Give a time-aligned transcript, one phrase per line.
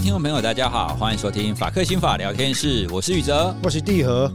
[0.00, 4.32] 位听众朋友，大家好，欢迎收听法克心法聊天室，我是宇哲，我是地和，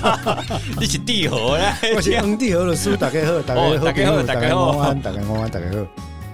[0.78, 5.86] 你是地和嘞，我是嗯地和的书，大家好，大家好，大家好，大家好，大家好，大家好。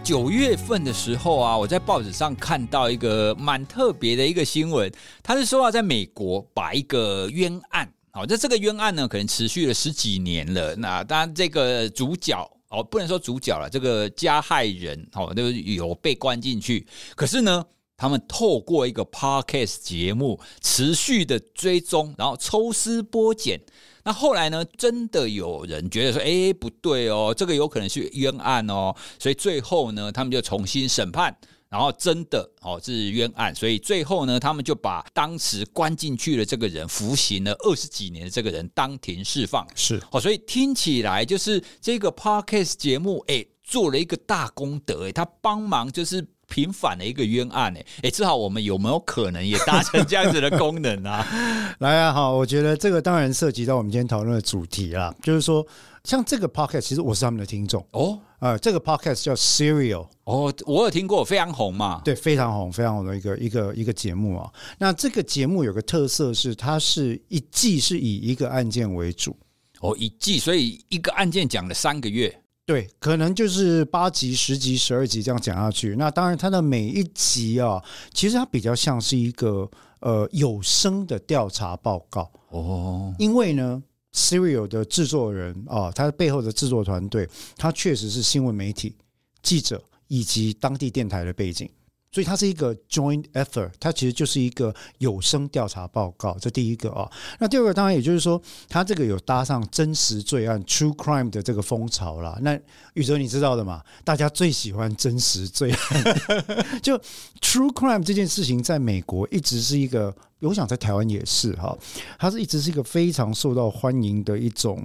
[0.03, 4.91] 九月份的时候啊，我在报纸上看到一个蛮特别的一个新闻，
[5.23, 10.75] 他是说啊，在美国把一个冤案，好，那这个冤案呢，可能持续了十几年了。
[10.75, 12.37] 那当然，这个主角
[12.71, 17.65] 哦，不能说主角了，这个加害人哦，都有被关进去，可是呢。
[18.01, 23.61] 他们透过一个 podcast 节目持续的追踪，然后抽丝剥茧。
[24.05, 31.37] 那后来呢，真的有人觉得说：“哎，不对哦，这个有可能是冤案哦。”所以最后呢，他们就重新审判，
[31.69, 33.55] 然后真的哦是冤案。
[33.55, 39.67] 所以最后呢，他们就把当时关进去的这个人服刑了二十几年的这个人当庭释放。
[39.75, 46.27] 是哦，所以听起来就是这个 podcast 节目哎做了一个大功德哎，他帮忙就是。
[46.51, 51.27] 平反的一个冤案，哎，哎，至少我们有没有可能也达成这样子的功能啊？
[51.79, 55.67] 来啊，好，我觉得这个当然涉及到我们今天讨论的主题啦，就是说，
[56.05, 64.51] 像这个 podcast，其实我是他们的听众哦，啊、呃，这个 podcast 叫 Serial，哦，我有听过，非常红嘛，对，非常红，非常红的一个一个一个节目啊。
[64.79, 69.37] 那这个节目有个特色是，它是一季是以一个案件为主，
[69.81, 72.40] 哦，一季，所以一个案件讲了三个月。
[72.71, 75.97] 对，可能就是八集、十集、十二集这样讲下去。
[75.97, 77.83] 那当然，它的每一集啊，
[78.15, 79.69] 其实它比较像是一个
[79.99, 83.13] 呃有声的调查报告哦。
[83.19, 83.83] 因为呢
[84.15, 88.95] ，Serial 的制作人啊，他背后的制作团队，他确实是新闻媒体
[89.43, 91.69] 记者以及当地电台的背景。
[92.13, 97.11] 所以它是一个 joint effort，它其实就是一个有声调查报告，这第一个啊。
[97.39, 102.37] 那第二个当然也就是说，它这个有搭上真实罪案 true crime 的这个风潮啦。
[102.43, 102.59] 那
[102.95, 103.83] 宇哲你知道的嘛？
[104.05, 106.05] 大家最喜欢真实罪案，
[106.83, 106.99] 就
[107.41, 110.15] true crime 这件事情，在美国一直是一个。
[110.49, 111.77] 我想在台湾也是哈，
[112.19, 114.83] 它是一直是一个非常受到欢迎的一种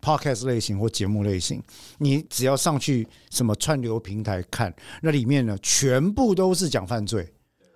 [0.00, 1.62] podcast 类型或节目类型。
[1.98, 7.30] 你只要上去什么串流平台看，那里面呢全部都是讲犯罪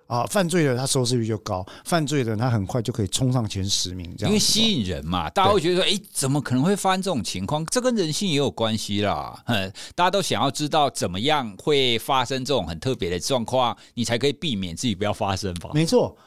[0.07, 4.29] 啊，犯罪的它收视率就高，犯罪的它很快就可以冲上前十名，这样。
[4.29, 7.65] 因为吸引人嘛，大家会觉得说，哎，怎么可能会发生这种情况？
[7.67, 9.41] 这跟人性也有关系啦。
[9.45, 15.69] 嗯， 大家都想要知道怎么样会发生这种很特别的状况，你才可以避免自己不要发生吧？
[15.73, 16.17] 没错。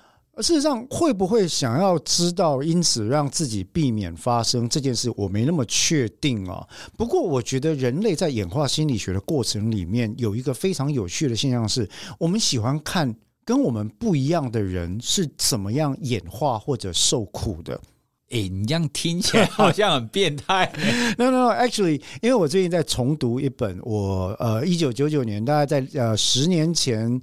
[0.43, 6.67] 事实上，会不会想要知道，因此让自己避免发生这件事，我没那么确定啊。
[6.97, 13.15] 不过，我觉得人类在演化心理学的过程里面，有一个非常有趣的现象是，我们喜欢看
[13.45, 17.81] 跟我们不一样的人是怎么样演化或者受苦的。
[18.31, 20.72] 诶，你这样听起来好像很变态。
[21.16, 27.22] No, no, no, actually，因为我最近在重读一本我呃一九九九年，大概在呃十年前。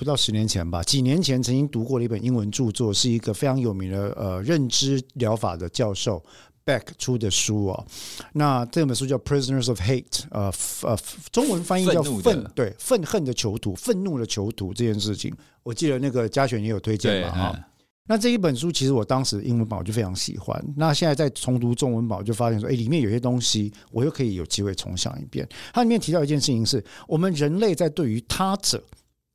[0.00, 6.24] 不到十年前吧，几年前曾经读过的一本英文著作，是一个非常有名的呃认知疗法的教授
[6.64, 7.86] Beck 出的书哦。
[8.32, 10.50] 那这本书叫《Prisoners of Hate》，呃
[10.84, 10.98] 呃，
[11.30, 17.60] 中文翻译叫愤“愤”，对，愤恨的囚徒，愤怒的囚徒这件事情，我记得那个嘉璇也有推荐嘛哈。
[18.06, 25.46] 那这一本书其实我当时英文版我就非常喜欢，那现在在重读中文版，我就发现说，哎，里面有些东西我又可以有机会重想一遍。
[25.74, 28.82] 它里面提到一件事情是，我们人类在对于他者。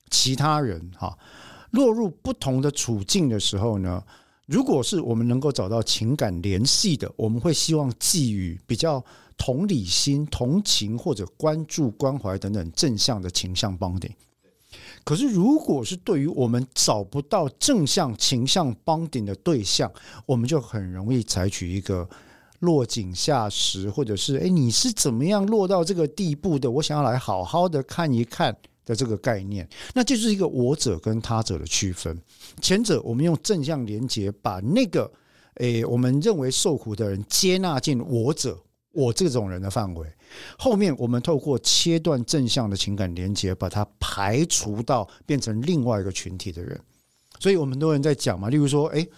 [0.10, 1.18] 其他人哈，
[1.72, 4.04] 落入不同的处境的时候呢，
[4.46, 9.04] 如果是我们能够找到情感联系的，我们会希望寄予比较
[9.38, 14.10] 同理心、同情或者关注、关怀等等正向的情向绑定。
[15.04, 19.92] 可是，如果是对于我们找不到正向情向绑定的对象，
[20.26, 22.08] 我们就很容易采取一个
[22.60, 26.70] 落井下石，或者是哎，你是怎么样落到这个地步的？
[26.70, 28.58] 我想要来好好的看一看。
[28.86, 32.18] 的这个概念，那就是一个我者跟他者的区分。
[32.62, 35.12] 前者，我们用正向连接，把那个
[35.56, 38.58] 诶，我们认为受苦的人接纳进我者，
[38.92, 40.08] 我这种人的范围。
[40.58, 46.80] 后面，我们透过切断正向的情感连接，把它排除到变成另外一个群体的人。
[47.40, 49.10] 所以，我们很多人在讲嘛，例如说，诶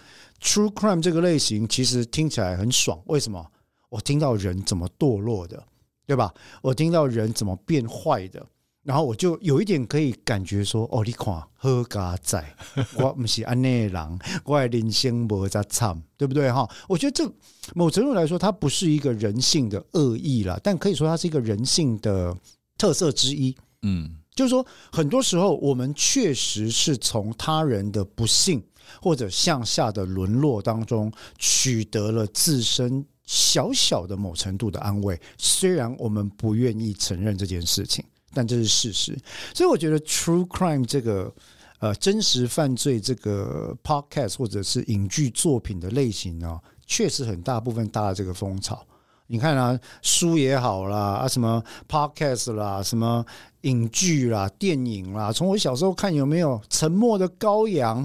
[0.42, 3.46] ，True Crime 这个类型其实听起来很爽，为什么？
[3.88, 5.62] 我听到人怎么堕落的，
[6.06, 6.34] 对吧？
[6.62, 8.44] 我听到人怎么变坏的。
[8.88, 12.42] 然后我就有一点可以感觉说，哦，你看好家仔，
[12.96, 16.66] 我不是安内人，我的人生无在惨，对不对哈？
[16.88, 17.30] 我觉得这
[17.74, 22.34] 某程度来说，它不是一个人性的恶意啦，但可以说它是一个人性的
[22.78, 23.54] 特色之一。
[23.82, 28.64] 嗯，就是说，很多时候我们确实是从他人的不幸
[29.02, 38.02] 或者向下的沦落当中取得了自身小小的某程度的安慰，虽然我们不愿意承认这件事情。
[38.38, 39.18] 但这是事实，
[39.52, 41.34] 所以我觉得 true crime 这个
[41.80, 46.56] 呃真实犯罪这个 podcast 或者是影剧作品的类型呢，
[46.86, 48.86] 确实很大部分搭了这个风潮。
[49.26, 53.26] 你看啊，书也好啦，啊什么 podcast 啦，什么
[53.62, 58.04] 影剧啦、电影啦，从我小时候看有没有《沉默的羔羊》，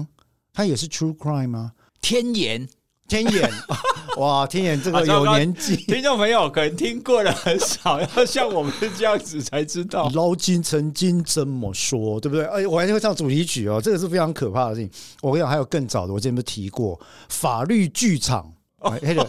[0.52, 1.72] 它也是 true crime 吗？
[2.00, 2.68] 天眼，
[3.06, 3.50] 天眼，
[4.16, 10.10] 哇，天眼这个有年纪，听众朋友可能听过的很少，要像我们这样子才知道。
[10.14, 12.44] 老金曾经这么说，对不对？
[12.46, 14.90] 哎，我还会唱主题曲哦，这个是非常可怕的事情。
[15.20, 16.98] 我跟你讲，还有更早的，我之前不是提过
[17.28, 19.28] 法律剧场，哎，那个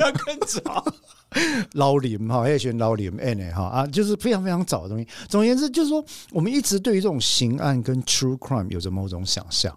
[0.00, 0.84] 那更早。
[1.72, 5.06] 老林哈，还选老林 N 哈啊，就是非常非常早的东西。
[5.28, 9.74] 总而言之，就是说，我们一直对于这种刑案跟 True Crime 有着某种想象。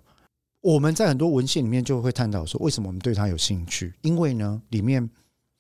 [0.66, 3.94] 我们在很多文献里面就会探讨说，为什么我们对他有兴趣？
[4.02, 5.08] 因为呢，里面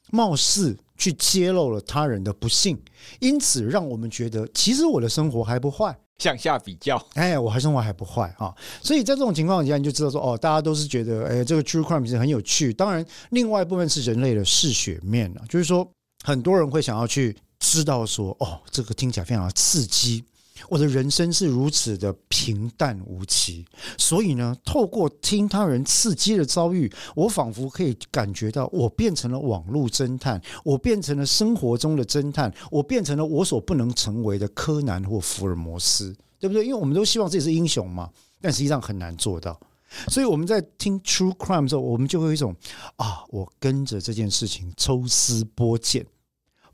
[0.09, 2.75] 貌似去揭露了他人的不幸，
[3.19, 5.95] 因此让我们觉得，其实我的生活还不坏。
[6.17, 8.51] 向下比较，哎，我还生活还不坏啊。
[8.81, 12.73] 所以在这种情况下，你就知道说，哦，大家都是觉得，哎，这个 True Crime 是很有趣。
[12.73, 15.87] 当然，另外一部分是人类的嗜血面啊，就是说，
[16.23, 20.23] 很多人会想要去知道说，哦，这个听起来非常的刺激。
[20.69, 23.65] 我的人生是如此的平淡无奇，
[23.97, 36.63] 所以呢，透过听他人刺激的遭遇，我仿佛可以感觉到，我变成了网络侦探，我变成了生活中的侦探，我变成了我所不能成为的柯南或福尔摩斯，对不对？
[36.63, 38.09] 因为我们都希望自己是英雄嘛，
[38.41, 39.59] 但实际上很难做到。
[40.07, 42.55] 所以我们在听 True Crime 的时候，我们就会有一种
[42.95, 46.05] 啊，我跟着这件事情抽丝剥茧，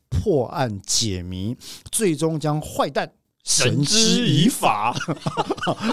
[0.09, 1.55] 破案解谜，
[1.91, 3.11] 最终将坏蛋。
[3.43, 4.95] 绳之以法，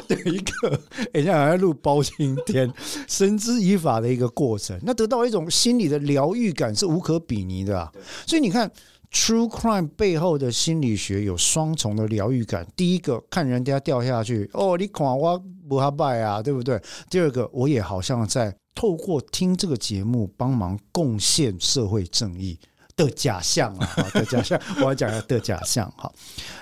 [0.06, 0.80] 的 一个，
[1.12, 2.72] 人家好像录包青天，
[3.08, 7.90] 绳之以法的一个过程，那得到一种心理的疗愈感是无可比拟的啊。
[8.26, 8.70] 所以你看
[9.10, 12.66] ，True Crime 背后的心理学有双重的疗愈感。
[12.76, 16.80] 第一个，看人家掉下去，哦，你看我不哈拜啊，对不对？
[17.08, 22.58] 第二个，我也好像在透过听这个节目，帮忙贡献社会正义。
[22.98, 26.12] 的假象啊， 的假象， 我要讲一下的假象哈。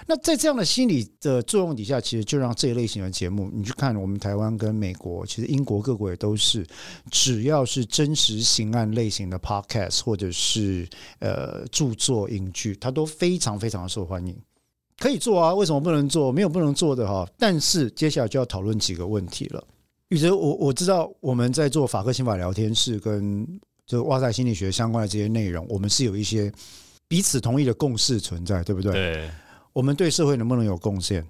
[0.06, 6.64] 那在这样的心理的作用底下，其实就让这一类型的节目，你去看我们台湾跟美国，其实英国各国也都是，
[7.10, 10.86] 只要是真实刑案类型的 podcast 或者是
[11.18, 14.36] 呃著作影剧，它都非常非常的受欢迎。
[14.98, 16.30] 可以做啊，为什么不能做？
[16.30, 17.28] 没有不能做的哈。
[17.38, 19.64] 但是接下来就要讨论几个问题了。
[20.10, 23.46] 宇哲，我我知道我们在做法科刑法聊天室跟。
[23.86, 26.52] 就哇塞心理学相关的这些内容，我们是有一些
[27.06, 28.92] 彼此同意的共识存在，对不对？
[28.92, 29.30] 对。
[29.72, 31.24] 我们对社会能不能有贡献？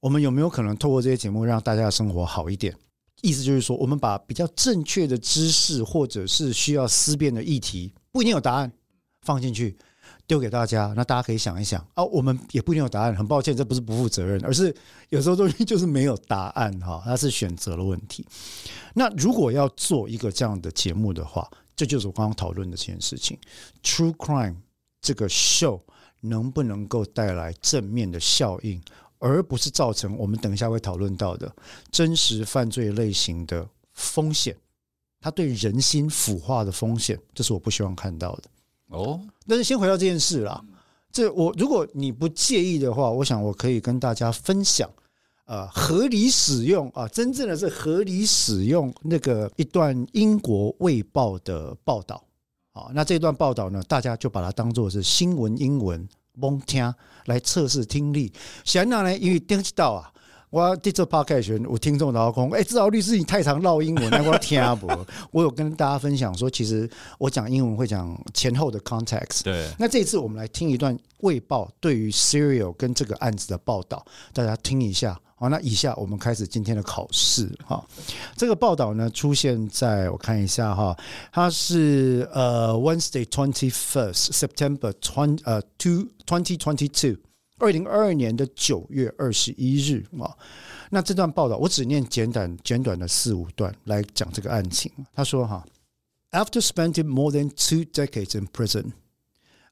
[0.00, 2.74] 我们有没有可能透过这些节目让大家的生活好一点？
[3.20, 8.72] 意思就是说，我们把比较正确的知识或者是需要思辨的议题，不一定有答案，
[9.20, 9.76] 放进去
[10.26, 12.02] 丢给大家，那大家可以想一想啊。
[12.02, 14.74] 我们也不一定有答案，很抱歉，这不是不负责任，而是
[15.10, 18.26] 有时候东西 就是没有答案哈，它是选择的问题。
[18.94, 23.38] 那如果要做一个这样的节目的话，这就是我刚刚讨论的这件事情
[23.82, 24.56] ，True Crime
[25.00, 25.80] 这个 show
[26.20, 28.80] 能不能够带来正面的效应，
[29.18, 31.52] 而不是造成我们等一下会讨论到的
[31.90, 34.56] 真实犯罪类型的风险，
[35.20, 38.44] 它对人心腐化的风险，这是我不希望看到的。
[38.88, 40.62] 哦，但是先回到这件事啦，
[41.10, 44.88] 这我如果你不介意的话，我想我可以跟大家分享。
[45.44, 52.22] 呃，合理使用啊，真正的是合理使用那个一段英国卫报的报道。
[52.72, 56.94] 好，那这段报道呢，大家就把它当做是新闻英文蒙听
[57.26, 58.32] 来测试听力。
[58.64, 60.10] 显然呢，因为听不到啊，
[60.48, 64.86] 我第这 podcast 我听众老公，哎，至少律师你太常唠英文，那我听 不。
[65.32, 69.42] 我有跟大家分享说，其实我讲英文会讲前后的 context。
[69.42, 75.20] 对，那这一次我们来听一段卫报对于 Serial 跟这个案子的报道，大家听一下。
[75.42, 77.84] 好，那以下我们开始今天的考试哈。
[78.36, 80.96] 这个报道呢，出现在我看一下哈，
[81.32, 87.20] 它是呃 Wednesday twenty first September twenty 呃 two twenty twenty two
[87.58, 90.30] 二零二二年的九月二十一日啊。
[90.90, 94.92] 那这段报道我只念简短简短的四五段来讲这个案情。
[95.12, 95.66] 他说哈
[96.30, 98.92] ，After spending more than two decades in prison。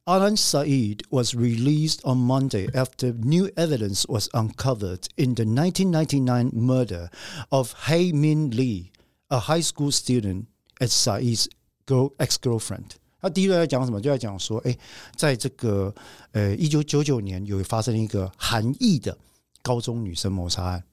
[0.08, 7.10] Adnan Syed was released on Monday after new evidence was uncovered in the 1999 murder
[7.50, 8.91] of Hae Min Lee,
[9.29, 10.46] a high school student
[10.79, 11.48] at Syed's
[11.88, 12.98] girl ex-girlfriend。
[13.20, 14.00] 他第一段在讲什么？
[14.00, 14.77] 就在讲说，哎，
[15.15, 15.91] 在这个
[16.34, 19.17] 呃一九九九年有发生一个韩裔的
[19.63, 20.84] 高中女生谋杀案。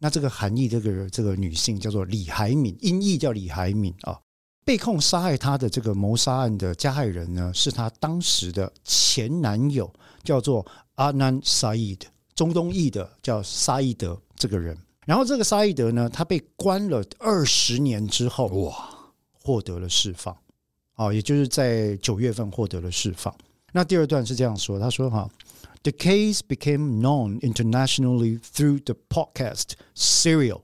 [0.00, 4.18] 那这个韩裔这个这个女性叫做李海敏，音译叫李海敏啊。
[4.63, 9.91] 被控杀害他的这个谋杀案的加害人呢，是他当时的前男友，
[10.23, 10.65] 叫做
[10.95, 14.77] 阿南沙伊德，中东裔的叫沙伊德这个人。
[15.05, 18.89] 然后这个沙伊德呢，他被关了二十年之后，哇，
[19.33, 20.37] 获得了释放，
[20.95, 23.35] 哦，也就是在九月份获得了释放。
[23.73, 25.27] 那第二段是这样说，他说哈
[25.81, 30.61] ，The case became known internationally through the podcast Serial。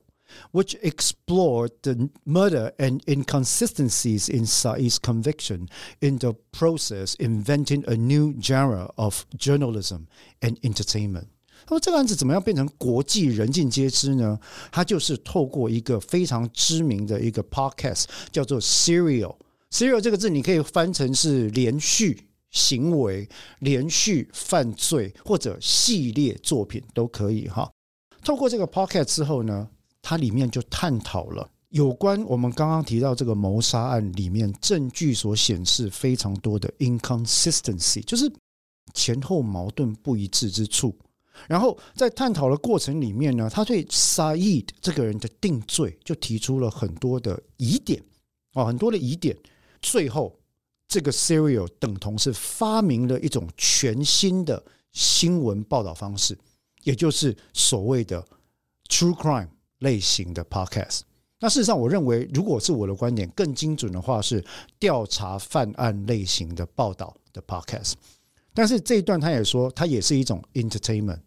[0.53, 5.69] which explored the murder and inconsistencies in Said's conviction
[6.01, 10.07] in the process, inventing a new genre of journalism
[10.41, 11.27] and entertainment。
[11.69, 14.39] 那么这个案子怎么样变成国际人尽皆知呢？
[14.71, 23.29] 它就是透过一个非常知名的一个 podcast，叫做 Serial。Serial 这个字你可以翻成是连续行为、
[23.61, 27.71] 连续犯罪或者系列作品都可以哈。
[28.25, 29.69] 透过这个 podcast 之后呢，
[30.10, 38.32] 它里面就探讨了有关我们刚刚提到这个谋杀案里面证据所显示非常多的 inconsistency，就是
[38.94, 40.98] 前后矛盾不一致之处。
[41.46, 48.02] 然后在探讨的过程里面呢，他对 Said 这个人的定罪就提出了很多的疑点
[48.54, 49.38] 啊，很多的疑点。
[49.82, 50.40] 最后，
[50.88, 56.40] 这个 Serial 等同是发明了一种全新的新闻报道方式，
[56.84, 58.26] 也就是所谓的
[58.88, 59.50] True Crime。
[59.79, 61.01] 类型的 podcast，
[61.41, 64.45] 那事实上，我认为，如果是我的观点，更精准的话是
[64.79, 67.95] 调查犯案类型的报道的 podcast。
[68.55, 71.21] 但是这一段他也说，它也是一种 entertainment。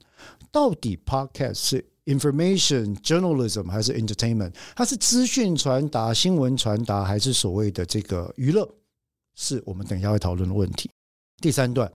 [0.51, 4.53] 到底 podcast 是 information journalism 还是 entertainment？
[4.75, 8.69] 它是资讯传达、新闻传达，还是所谓的这个娱乐？
[9.35, 10.89] 是我们等一下会讨论的问题。
[11.41, 11.91] 第三段，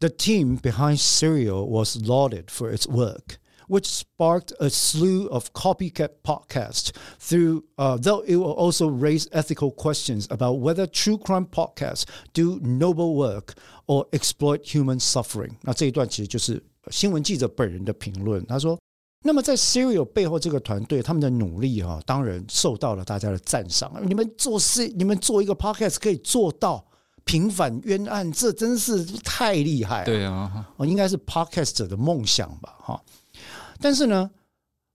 [0.00, 3.36] The team behind Serial was lauded for its work。
[3.68, 9.70] which sparked a slew of copycat podcasts through, uh, though it will also raise ethical
[9.70, 12.04] questions about whether true crime podcasts
[12.34, 13.54] do noble work
[13.86, 15.52] or exploit human suffering。
[15.62, 18.44] 那这一段其实就是新闻记者本人的评论。
[18.46, 23.92] 他说：“那么在 Serial 背后这个团队，他们的努力哈，当然受到了大家的赞赏。
[24.04, 26.84] 你们做事，你们做一个 podcast 可以做到
[27.24, 30.04] 平反冤案，这真是太厉害了。
[30.04, 32.76] 对啊，哦，应该是 podcast 者的梦想吧？
[32.78, 33.02] 哈。”
[33.79, 34.29] 但是呢，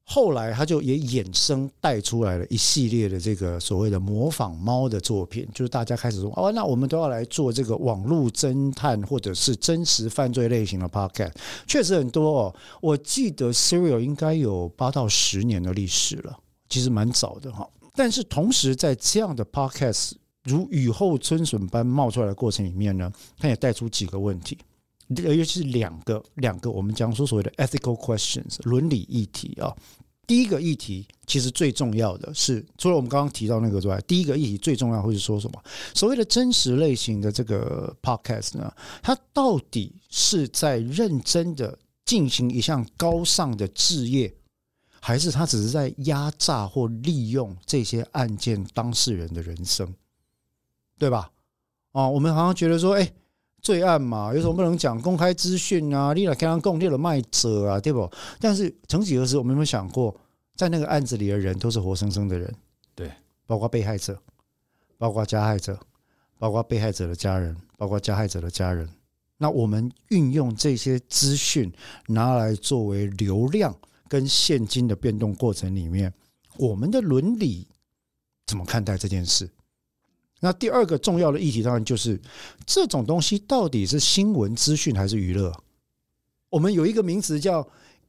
[0.05, 11.33] 后来他就也衍生带出来了一系列的这个所谓的模仿猫的作品，就是大家开始说哦，那我们都要来做这个网络侦探或者是真实犯罪类型的 podcast，
[11.67, 12.55] 确实很多哦。
[12.81, 16.37] 我记得 Serial 应该有八到十年的历史了，
[16.69, 17.69] 其实蛮早的哈。
[17.95, 20.13] 但是同时在这样的 podcast
[20.45, 24.59] 如雨后春笋般冒出来的过程里面呢，它也带出几个问题。
[25.17, 29.75] 尤其是两个两个，我们讲说所谓的 ethical questions 伦理议题啊。
[30.25, 35.63] 第一个议题其实最重要的是，除了我们刚刚提到那个之外，第一个议题最重要会是说什么？
[35.95, 44.33] 所谓的真实类型的这个 podcast 呢，它到底是在认真的进行一项高尚的置业，
[45.01, 49.93] 还是它只是在压榨或利用这些案件当事人的人生，
[50.99, 51.31] 对吧？
[51.91, 53.13] 啊，我们好像觉得说，哎。
[53.63, 55.01] 罪案嘛，有什么不能讲？
[55.01, 58.11] 公开资讯啊，你来跟他共列了卖者啊，对不？
[58.41, 60.15] 但是曾几何时，我们有没有想过，
[60.57, 62.53] 在那个案子里的人都是活生生的人，
[62.95, 63.11] 对，
[63.47, 64.21] 包括被害者，
[64.99, 65.79] 包括加害者，
[66.39, 68.89] 包括被害者的家人，包括加害者的家人。
[69.39, 71.73] 那我们运用这些资讯
[72.09, 73.73] 拿来作为流量
[74.09, 76.13] 跟现金的变动过程里面，
[76.59, 77.69] 我们的伦理
[78.47, 79.49] 怎么看待这件事？
[80.45, 82.21] 那第二个重要的议题，当然就是
[82.67, 85.53] 这种东西到底是新闻资讯还是娱乐？
[86.51, 87.65] 我们有一个名词叫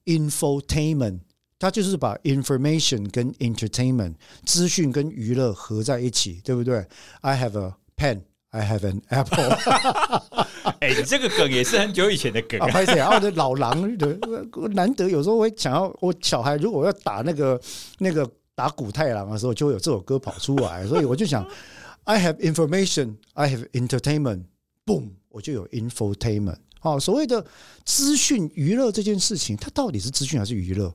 [0.06, 1.20] infotainment，
[1.60, 6.84] 它就是把 information 跟 entertainment 资讯跟娱乐合在一起，对不对
[7.22, 9.56] ？I have a pen, I have an apple。
[10.82, 12.66] 哎，你这个梗也是很久以前的梗啊！
[12.68, 14.18] 拍谢啊，我的老狼的
[14.72, 17.62] 难得有时候会想要，我小孩如果要打那个
[18.00, 21.48] 那个打古太郎的时候，就会有这首歌跑出来，所以我就想。
[22.06, 24.46] I have information, I have entertainment.
[24.86, 26.58] Boom，我就有 infotainment。
[26.80, 27.46] 好，所谓的
[27.86, 30.94] 资讯娱乐这件事情，它到底是资讯还是娱乐？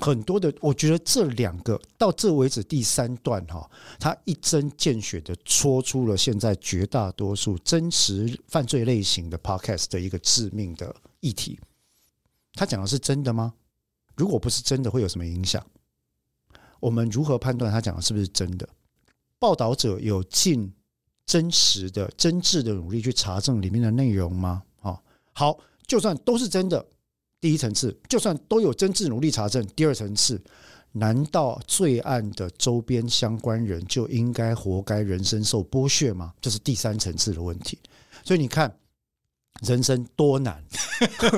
[0.00, 11.58] 很多的，我觉得这两个到这为止第三段哈，它一针见血的戳出了现在绝大多数真实犯罪类型的 podcast 的一个致命的议题。
[12.54, 13.54] 他讲的是真的吗？
[14.16, 15.64] 如果不是真的，会有什么影响？
[16.78, 18.68] 我们如何判断他讲的是不是真的？
[19.38, 20.72] 报道者有尽
[21.26, 24.62] 真实的、真挚的努力去查证里面的内容吗？
[24.80, 25.02] 好，
[25.32, 26.84] 好，就算都是真的，
[27.40, 30.40] 第一层次，就算都有真挚努力查证，第二层次，
[30.92, 36.32] 难道罪案的周边相关人就应该活该人生受剥削吗？
[36.40, 37.78] 这是第三层次的问题。
[38.24, 38.74] 所以你看，
[39.62, 40.62] 人生多难。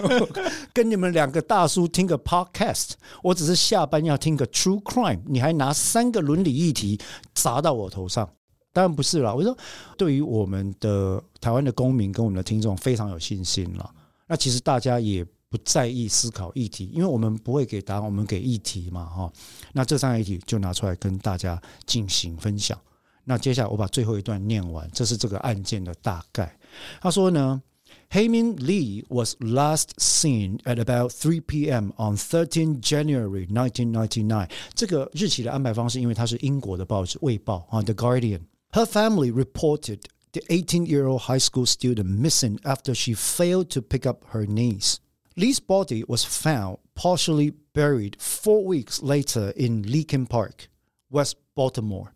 [0.72, 6.98] 跟你们两个大叔听个 podcast，我只是下班要听个 true crime，你还拿三个伦理议题
[7.34, 8.26] 砸到我头上？
[8.72, 9.34] 当然不是了。
[9.34, 9.54] 我说，
[9.98, 13.90] 对于我们的台湾的公民跟我们的听众非常有信心了。
[14.26, 19.30] 那其实大家也不在意思考议题，因为我们不会给答案，我们给议题嘛，哈。
[19.72, 22.78] 那这三个议题就拿出来跟大家进行分享。
[23.24, 26.56] 那接下来我把最后一段念完，这是这个案件的大概。
[27.02, 27.60] 他说呢。
[28.10, 31.91] Hae Min Lee was last seen at about 3 p.m.
[31.98, 34.50] on 13 January 1999.
[34.74, 44.07] 这个日期的安排方式，因为它是英国的报纸《卫报》啊，《The Guardian》。Her family reported the 18-year-old high school student missing after she failed to pick
[44.07, 44.98] up her niece.
[45.36, 50.69] Lee's body was found partially buried four weeks later in Leakin Park,
[51.10, 52.13] West Baltimore.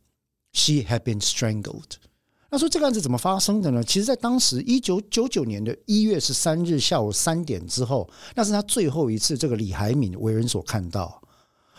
[0.53, 1.99] She had been strangled.
[2.54, 3.82] 他说：“这个案子怎么发生的呢？
[3.82, 11.20] 其实，在当时一九九九年的一月十三日下午三点之后，那是他最后一次这个李海敏为人所看到。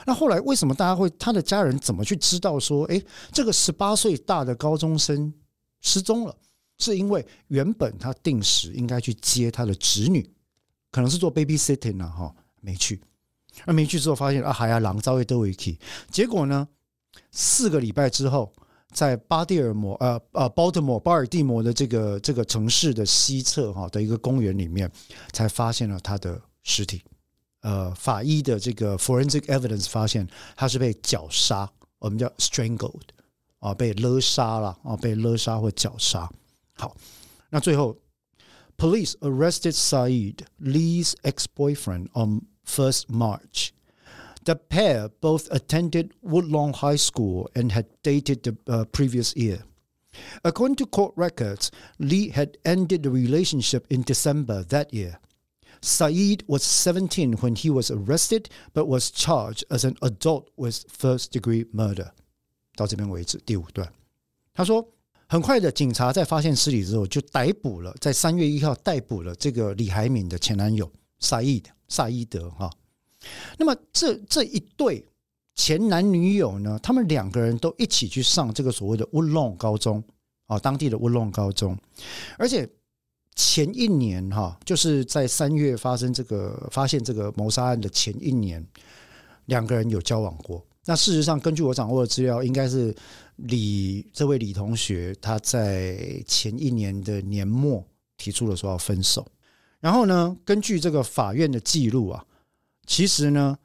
[0.06, 3.02] 那后来为什么大家会他的家人怎么去知道说，诶，
[3.32, 5.34] 这个十八岁大的高中生
[5.80, 6.36] 失踪了？
[6.78, 10.30] 是因为原本他定时应该去接他的侄女，
[10.92, 13.02] 可能是做 babysitting 呢，哈，没去。
[13.66, 15.80] 那没去之后发现啊，还要，狼遭遇德维奇。
[16.12, 16.68] 结果呢，
[17.32, 18.52] 四个礼拜之后。”
[18.96, 24.90] 在巴蒂尔摩，呃呃，Baltimore 巴尔的摩的这个这个城市的西侧哈的一个公园里面，
[25.34, 27.04] 才发现了他的尸体。
[27.60, 30.26] 呃，法医的这个 forensic evidence 发现
[30.56, 33.02] 他是被绞杀，我们叫 strangled
[33.60, 36.32] 啊，被勒杀了啊，被勒杀或绞杀。
[36.76, 36.96] 好，
[37.50, 37.98] 那最后
[38.78, 43.72] ，police arrested Said Lee's ex-boyfriend on first March.
[44.45, 49.65] The pair both attended Woodlawn High School and had dated the uh, previous year.
[50.43, 55.19] According to court records, Lee had ended the relationship in December that year.
[55.83, 61.33] Saeed was 17 when he was arrested, but was charged as an adult with first
[61.33, 62.11] degree murder.
[62.77, 63.91] 到这边为止，第五段，
[64.53, 64.87] 他说，
[65.29, 72.71] 很快的，警察在发现尸体之后，就逮捕了，在三月一号逮捕了这个李海敏的前男友 Saeed 萨伊德哈。
[73.58, 75.06] 那么这这一对
[75.56, 80.04] 前男女友呢，他们两个人都一起去上这个所谓的乌龙高中
[80.48, 81.78] 啊，当地的乌龙高中，
[82.38, 82.68] 而且
[83.36, 88.66] 前一年哈，就是在三月发生这个发现这个谋杀案的前一年，
[89.46, 90.62] 两个人有交往过。
[90.86, 92.94] 那事实上，根据我掌握的资料，应该是
[93.38, 97.82] 李这位李同学他在前一年的年末
[98.18, 99.26] 提出了说要分手，
[99.80, 102.26] 然后呢，根据这个法院的记录啊。
[102.86, 103.58] 其实呢，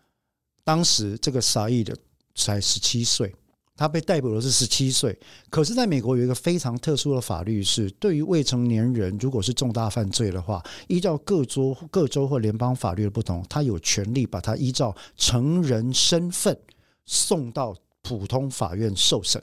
[0.64, 1.96] 当时这个沙溢的
[2.34, 3.34] 才十七岁，
[3.76, 5.18] 他被逮捕的是十七岁。
[5.48, 16.58] 可是，在美国有一个非常特殊的法律，是对于未成年人，如果是重大犯罪的话，依照各州、各州或联邦法律的不同，他有权利把他依照成人身份
[17.06, 19.42] 送到普通法院受审。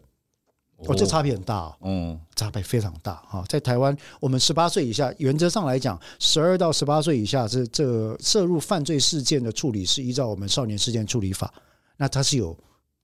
[0.78, 3.43] 哦，这差别很大哦，嗯，差别非常大哈。
[3.50, 11.54] 在台湾，我们十八岁以下，原则上来讲，十二到十八岁以下，这这涉入犯罪事件的处理是依照我们少年事件处理法，
[11.97, 12.58] 那它是有，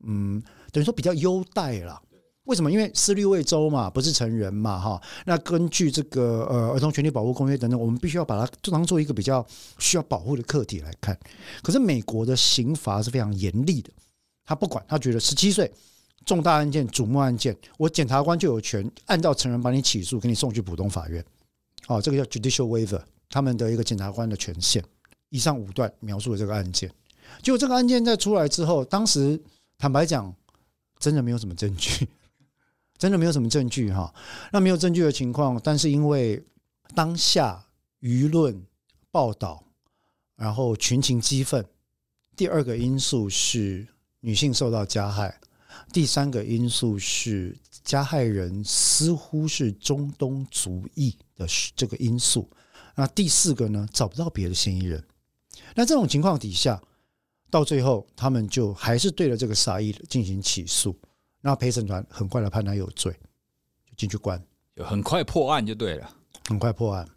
[0.06, 0.42] 嗯，
[0.72, 2.02] 等于说比较优待啦。
[2.46, 2.70] 为什么？
[2.70, 5.02] 因为思虑未周嘛，不是成人嘛，哈。
[5.26, 9.46] 那根据这个呃儿童权利保护公约等等，我们必须要把它当做一个比较
[9.80, 11.18] 需要保护的课题来看。
[11.62, 13.90] 可是美国的刑罚是非常严厉的，
[14.46, 15.72] 他不管，他觉得十七岁。
[16.26, 21.24] 重大案件、瞩目案件，我检察官就有权按照成人把你起诉，给你送去普通法院。
[21.88, 24.84] 哦，这个叫 judicial waiver，他们的一个检察官的权限。
[25.30, 26.90] 以上五段描述了这个案件。
[27.42, 29.42] 结果这个案件在出来之后，当时
[29.78, 30.34] 坦白讲，
[31.00, 32.08] 真的没有什么证据，
[32.98, 34.14] 真的没有什么证据哈。
[34.52, 36.42] 那没有证据的情况，但是因为
[36.94, 37.66] 当下
[38.02, 38.64] 舆论
[39.12, 39.64] 报道，
[40.36, 41.66] 然后群情激愤。
[42.36, 43.88] 第二个因素是
[44.20, 45.40] 女性受到加害。
[45.92, 52.50] 第三个因素是加害人似乎是中东族裔的这个因素。
[52.96, 55.04] 那第四个呢，找不到别的嫌疑人。
[55.76, 56.82] 那这种情况底下，
[57.50, 60.96] 到最后他们就还是对了这个沙伊进行起诉。
[61.42, 63.12] 那陪审团很快的判他有罪，
[63.86, 64.42] 就进去关，
[64.76, 66.10] 就很快破案就对了，
[66.48, 67.08] 很快破案。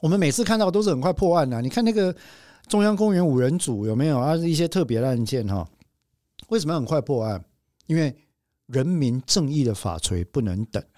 [0.00, 1.60] 我们每次看到都是很快破案的啊。
[1.60, 2.14] 你看那个
[2.68, 4.34] 中央公园五人组有没有啊？
[4.36, 5.68] 一些特别的案件哈，
[6.48, 7.44] 为什么要很快破案？
[7.86, 8.14] 因为
[8.66, 10.82] 人民正义的法锤不能等，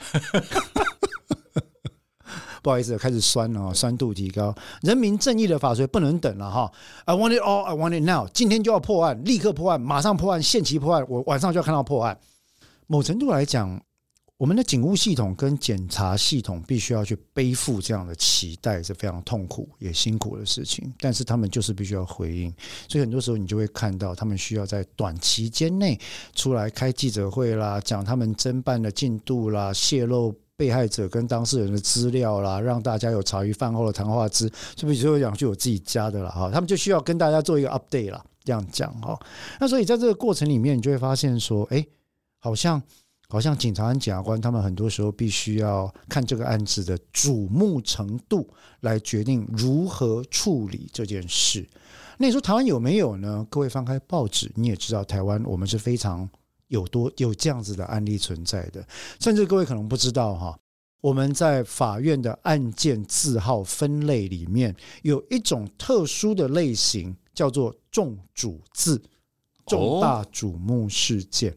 [2.63, 4.55] 不好意思，开始酸了，酸度提高。
[4.83, 6.73] 人民正义的法锤不能等了哈
[7.05, 8.29] ！I want it all, I want it now。
[8.33, 11.05] 今天就要破案，立刻破案，马上破案，限期破案。
[11.09, 12.19] 我晚上就要看到破案。
[12.87, 13.81] 某程度来讲，
[14.39, 20.93] 我们的警务系统跟检察系统必须要去背负这样的期待，是非常痛苦也辛苦的事情。
[20.99, 22.53] 但是他们就是必须要回应，
[22.87, 25.99] 所以很多时候你就会看到他们需要在短期间内
[26.35, 34.47] 出来开记者会啦，讲他们侦办的进度啦，泄露被害者跟当事人的资料啦，让大家有茶余饭后的谈话之。
[34.75, 39.19] 就比如说讲句我自己家的了哈，他们就需要跟大家做一个 update 啦，这样讲哈。
[39.59, 41.87] 那所以在这个过程里面，你就会发现说，哎，
[42.39, 42.83] 好像。
[43.29, 48.49] 好像警察和检察官，他们很多时候必须要看这个案子的瞩目程度，
[48.81, 51.69] 来决定如何处理这件事。
[52.19, 53.47] 那你说台湾有没有呢？
[53.51, 56.29] 各位翻开报纸，你也知道台湾我们是非常
[56.69, 58.87] 有多有这样子的案例存在的。
[59.21, 60.59] 甚至各位可能不知道哈，
[61.03, 69.03] 我们在法院的案件字号分类里面，有一种特殊的类型，叫做重主字，
[69.67, 71.55] 重大瞩目事件。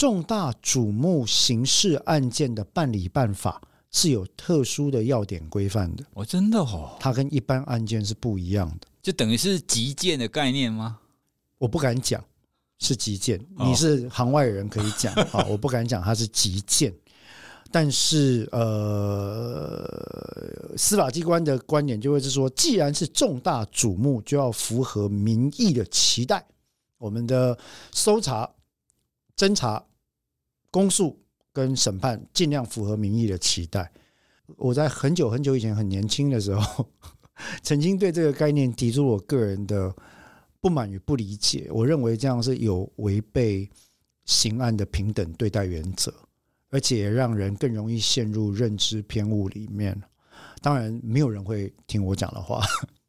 [0.00, 3.60] 重大瞩目刑事案件的办理办法
[3.90, 6.02] 是有特殊的要点规范的。
[6.14, 10.98] 哦，真的哦，它跟一般案件是不一样的，就等于是急件的概念吗？
[11.58, 12.24] 我不敢讲
[12.78, 16.90] 是急件，你是行外人可以讲 啊，我不敢讲它是急件。
[17.70, 19.84] 但是呃，
[20.78, 26.42] 司法机关的观点就会是说，既然是重大瞩目，就要符合民意的期待，
[26.96, 27.58] 我们的
[27.92, 28.50] 搜查、
[29.36, 29.84] 侦查。
[30.70, 31.18] 公诉
[31.52, 33.90] 跟审判尽量符合民意的期待。
[34.56, 36.86] 我在很久很久以前很年轻的时候，
[37.62, 39.94] 曾经对这个概念提出我个人的
[40.60, 41.68] 不满与不理解。
[41.72, 43.68] 我认为这样是有违背
[44.24, 46.12] 刑案的平等对待原则，
[46.70, 50.00] 而且让人更容易陷入认知偏误里面。
[50.62, 52.62] 当然，没有人会听我讲的话。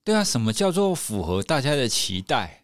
[0.03, 2.60] 对啊，什么叫做符合大家的期待？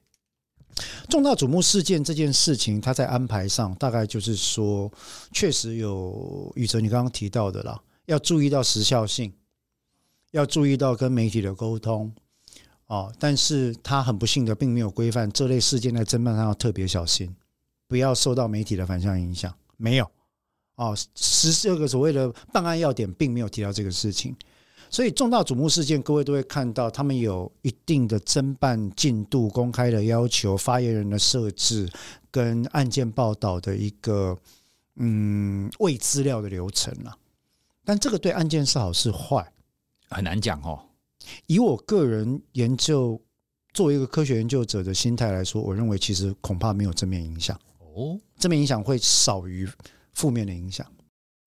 [1.09, 4.91] 重大瞩目事件这件事情，他在安排上大概就是说，
[5.31, 9.33] 确实有宇哲你刚刚提到的啦，要注意到时效性，
[10.31, 12.13] 要注意到跟媒体的沟通
[12.85, 13.11] 啊。
[13.17, 17.35] 但是他很不幸的，并没有规范这类事件在侦办上要特别小心，
[17.87, 19.53] 不要受到媒体的反向影响。
[19.77, 20.09] 没有
[20.75, 24.35] 啊，十四个所谓的办案要点，并没有提到这个事情。
[24.89, 31.89] 所以重大瞩目事件，各位都会看到，他们有一定的侦办进度、公开的要求、发言人的设置
[32.31, 34.37] 跟案件报道的一个
[34.95, 37.17] 嗯未资料的流程了。
[37.83, 39.51] 但这个对案件是好是坏，
[40.09, 40.79] 很难讲哦。
[41.45, 43.21] 以我个人研究，
[43.73, 49.67] 作为一个科学研究者的心态来说，我认为其实恐怕没有正面影响哦，正面影响会少于
[50.13, 50.85] 负面的影响。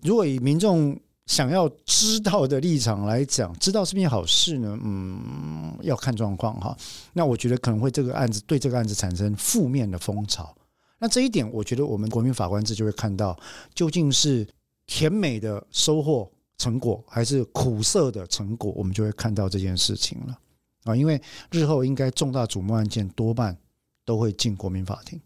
[0.03, 0.99] 如果以民众
[1.31, 4.77] 想要知道的立场来讲，知道是不是好事呢？
[4.83, 6.77] 嗯，要看状况哈。
[7.13, 10.53] 那我觉得可能会这个案子对这个案子产生负面的风潮。
[10.99, 13.39] 那这一点，我觉得我们国民法官制就会看到，
[13.73, 14.45] 究竟是
[14.89, 20.37] 甜美的收获成果，还是苦涩的成果，我们就会看到这件事情了
[20.83, 20.97] 啊。
[20.97, 23.57] 因为日后应该重大瞩目案件多半
[24.05, 25.21] 都会进国民法庭。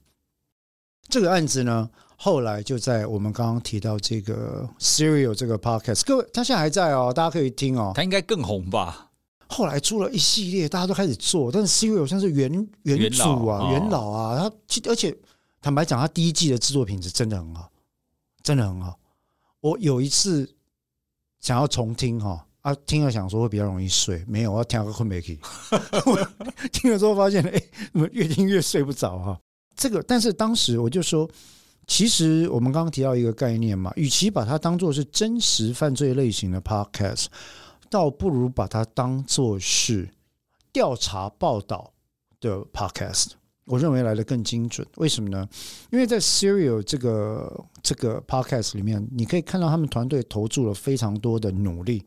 [1.08, 7.92] 这个案子呢，后来就在我们刚刚提到这个 Serial 这个 Podcast，各位他现在还在哦，大家可以听哦。
[7.94, 9.10] 他应该更红吧？
[9.46, 15.14] 后来出了一系列，大家都开始做，但是 Serial 像是元元祖啊，元老啊，他而且
[15.60, 17.70] 坦白讲，他第一季的制作品质真的很好，
[18.42, 18.98] 真的很好。
[19.60, 20.48] 我有一次
[21.40, 25.38] 想要重听哈，啊，听了想说会比较容易睡，没有，我要听个困没去。
[26.72, 29.38] 听了之后发现，哎，怎么越听越睡不着哈。
[29.76, 31.28] 这个，但是当时我就说，
[31.86, 37.26] 其实我们刚刚提到一个概念嘛，与其把它当做是真实犯罪类型的 podcast，
[37.90, 40.08] 倒不如把它当做是
[40.72, 41.92] 调查报道
[42.40, 43.32] 的 podcast。
[43.66, 44.86] 我认为来得更精准。
[44.96, 45.48] 为什么呢？
[45.90, 52.04] 因为在 Serial 这个这个 podcast 里面，你可以看到他们团队投注了非常多的努力，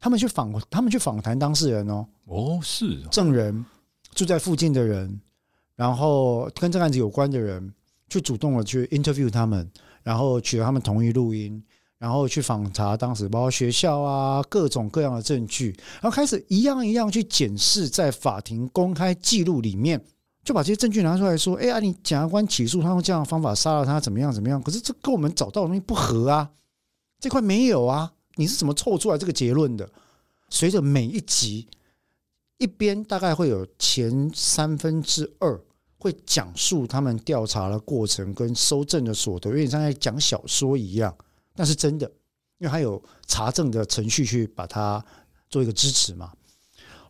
[0.00, 3.64] 他们去访，他们去访谈当事人哦，哦，是证人，
[4.12, 5.20] 住在附近的人。
[5.76, 7.72] 然后跟这个案子有关的人，
[8.08, 9.70] 去主动的去 interview 他们，
[10.02, 11.62] 然后取得他们同意录音，
[11.98, 20.02] 然后去访查当时包括学校啊各种各样的证据，然后开始一样一样去检视在法庭公开记录里面，
[20.44, 24.62] 就把这些证据拿出来说：“哎呀，你检察官起诉他用这样的方法杀了他，怎么样怎么样？
[24.62, 26.50] 可是这跟我们找到的东西不合啊，
[27.20, 29.88] 这块没有啊，你是怎么凑出来这个结论的？”
[30.50, 31.68] 随着每一集，
[32.56, 35.60] 一边大概会有前三分之二。
[35.98, 41.14] 会讲述他们调查的过程跟搜证的所得，有点像在讲小说一样，
[41.54, 42.06] 那是真的，
[42.58, 45.04] 因为还有查证的程序去把它
[45.50, 46.32] 做一个支持嘛。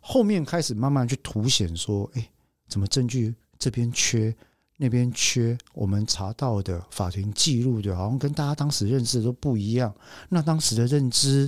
[0.01, 2.29] 后面开始慢慢去凸显说，哎，
[2.67, 4.35] 怎么证据这边缺，
[4.77, 9.93] 那边缺，我们查到的法庭记录的，好像跟大家当时认知都不一样。
[10.29, 11.47] 那当时的认知，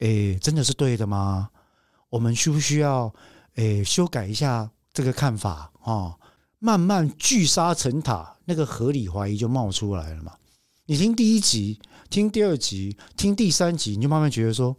[0.00, 1.48] 诶，真的是对的吗？
[2.10, 3.12] 我们需不需要
[3.54, 6.14] 诶修改一下这个看法啊？
[6.58, 10.34] 慢慢聚沙成塔，那个合理怀疑就冒出来了嘛。
[10.86, 14.76] 你听第一集，听第二集，听第三集，你就慢慢觉得说，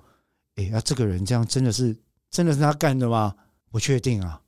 [0.55, 1.95] 诶，啊，这个人这样真的是
[2.31, 3.35] 真的是他干的吗？
[3.69, 4.41] 不确定啊。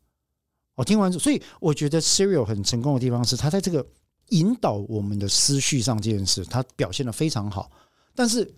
[0.75, 3.85] 我听完，所以我觉得 Serial 很成功的地方是，他在这个
[4.29, 7.69] 引导我们的思绪上这件事，他表现的非常好。
[8.15, 8.49] 但是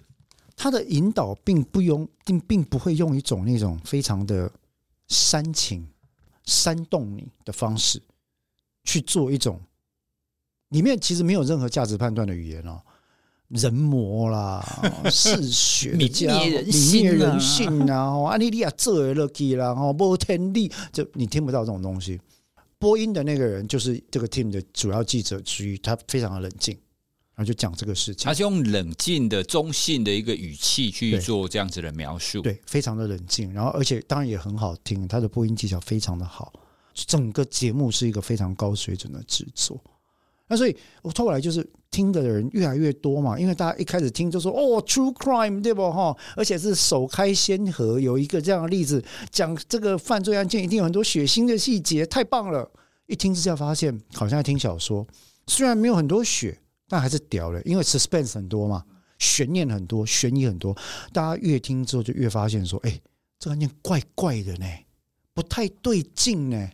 [0.56, 4.52] 他的引导并不用，并并不会用一种那种非常的
[5.08, 5.88] 煽情、
[6.46, 8.00] 煽动你的方式
[8.84, 9.60] 去做一种
[10.70, 12.82] 里面其实没有任何价值判断的语言哦。
[13.50, 14.64] 人魔啦，
[15.12, 18.18] 嗜血、泯灭人性、泯灭人性啊！
[18.30, 22.18] 阿尼利亚这了基啦，哦，波天利，就你听不到这种东西。
[22.80, 26.74] 播音的那个人就是这个 team 的主要记者之一，他非常的冷静，
[27.36, 28.24] 然后就讲这个事情。
[28.24, 33.52] 他是用冷静的、中性的一个语气去做这样子的描述，对，非常的冷静。
[33.54, 36.54] 然后，而且当然也很好听，他的播音技巧非常的好，
[36.94, 39.80] 整个节目是一个非常高水准的制作。
[40.48, 46.14] 那所以，我后来就是听的人越来越多嘛，因为大家一开始听就说哦，true crime 对不哈？
[46.36, 52.70] 而且是首开先河，有一个这样的例子，讲这个犯罪案件一定有很多血腥的细节，太棒了！
[53.08, 55.08] 一听之下发现，好像在听小说，
[55.48, 58.84] 虽然没有很多血，但还是屌了，因为 suspense 很多嘛，
[59.20, 60.76] 悬念很多，悬疑很多。
[61.14, 63.00] 大家越听之后就越发现说，哎，
[63.40, 64.66] 这个案件怪怪的呢，
[65.34, 66.70] 不太对劲呢。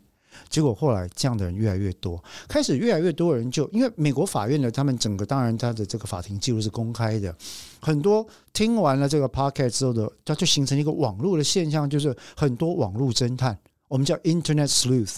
[0.50, 7.36] 结果后来这样的人越来越多，开始越来越多人就因为美国法院的他们整个当然他的这个法庭记录是公开的，
[7.82, 15.17] 很多听完了这个 podcast 之后的，它就形成一个网络的现象，就是很多网络侦探，我们叫 Internet sleuth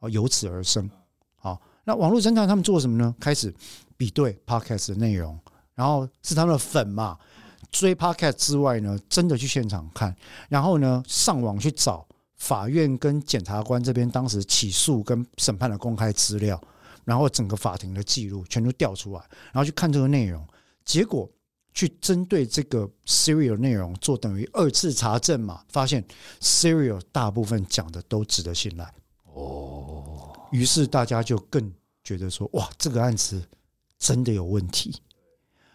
[0.00, 0.90] 啊，由此而生。
[1.36, 3.14] 好，那网络侦探他们做什么呢？
[3.20, 3.54] 开始
[3.96, 5.38] 比对 podcast 的内容，
[5.74, 7.18] 然后是他们的粉嘛，
[7.70, 10.14] 追 podcast 之外呢，真的去现场看，
[10.48, 12.06] 然后呢上网去找。
[12.44, 16.62] 法院跟检察官这边当时起诉跟审判的公开资料，
[17.02, 20.46] 然后整个法庭的记录全都调出来，然后去看这个内容，
[20.84, 21.26] 结果
[21.72, 26.04] 去针对这个 Serial 内容做等于二次查证嘛，发现
[26.38, 28.92] Serial 大部分讲的都值得信赖
[29.32, 33.42] 哦，于是大家就更觉得说，哇，这个案子
[33.98, 34.94] 真的有问题，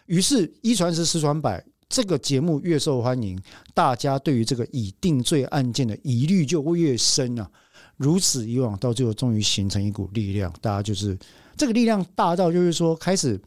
[0.06, 1.66] 于是一传十，十传百。
[1.90, 3.36] 这个节目越受欢迎，
[3.74, 7.50] 大家对于这个已定罪案件的疑虑就会越深啊。
[7.96, 11.18] 如此以往，到最后终于形成一股力量，大家就是
[11.56, 13.38] 这个力量大到就是说，开始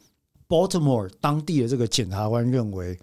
[0.46, 2.96] Baltimore 当地的这个检察官认为，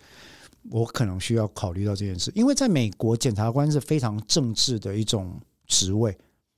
[0.70, 6.12] 我可能需要考虑到这件事，因为在美国，检察官是非常政治的一种职位，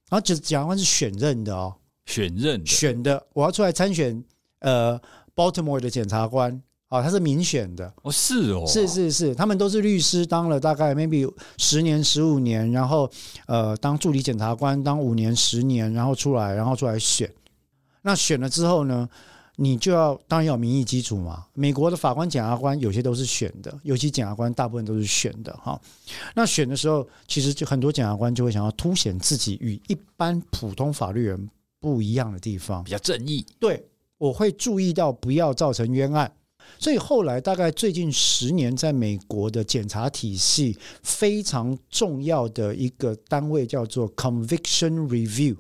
[0.10, 1.74] 然后检检察官是选任的哦，
[2.06, 4.22] 选任选的，我要出来参选，
[4.60, 5.00] 呃
[5.34, 6.62] ，Baltimore 的检察官。
[6.94, 11.28] 啊，他是民选的哦，是哦，是是是，他们都是律师，当了大概 maybe
[11.58, 13.10] 十年、十五年，然后
[13.48, 17.28] 呃，当助理检察官当五年、十年，然后出来，然后出来选。
[18.04, 19.10] 那选了之后呢，
[19.56, 21.44] 你就要当然要有民意基础嘛。
[21.56, 25.82] 美国的法官、检察官有些都是选的，尤其检察官大部分都是选的哈。
[26.36, 33.44] 那选的时候，其实就很多检察官就会想要凸显自己与一般普通法律人不一样的地方，比较正义。
[33.60, 33.84] 对，
[34.20, 36.32] 我会注意到不要造成冤案。
[36.84, 45.56] 所以后来大概最近十年，在美国的检察体系非常重要的一个单位叫做 Conviction Review，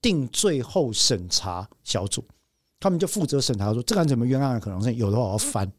[0.00, 2.24] 定罪后审查小组，
[2.80, 5.70] 他们就负责审查说这个案子有没有冤案的可能性，有的话我要翻，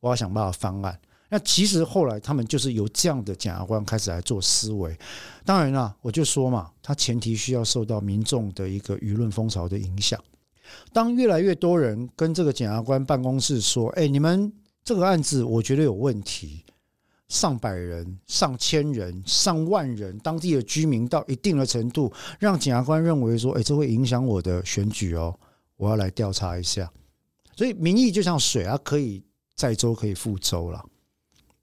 [0.00, 0.98] 我要想办法翻案。
[1.28, 4.98] 那其实后来他们就是由这样的检察官开始来做思维。
[5.44, 10.18] 当然了，我就说嘛，他前提需要受到民众的一个舆论风潮的影响。
[10.92, 14.52] 当越来越多人跟这个检察官办公室说：“哎，你们
[14.84, 16.64] 这个案子我觉得有问题，
[17.28, 25.38] 上百人、上千人、上万人，当地的居民到一定的程度，让检察官认为说：‘哎，这会影响我的选举哦，
[25.76, 26.90] 我要来调查一下。’
[27.56, 29.22] 所以民意就像水啊，可以
[29.54, 30.84] 载舟，可以覆舟了。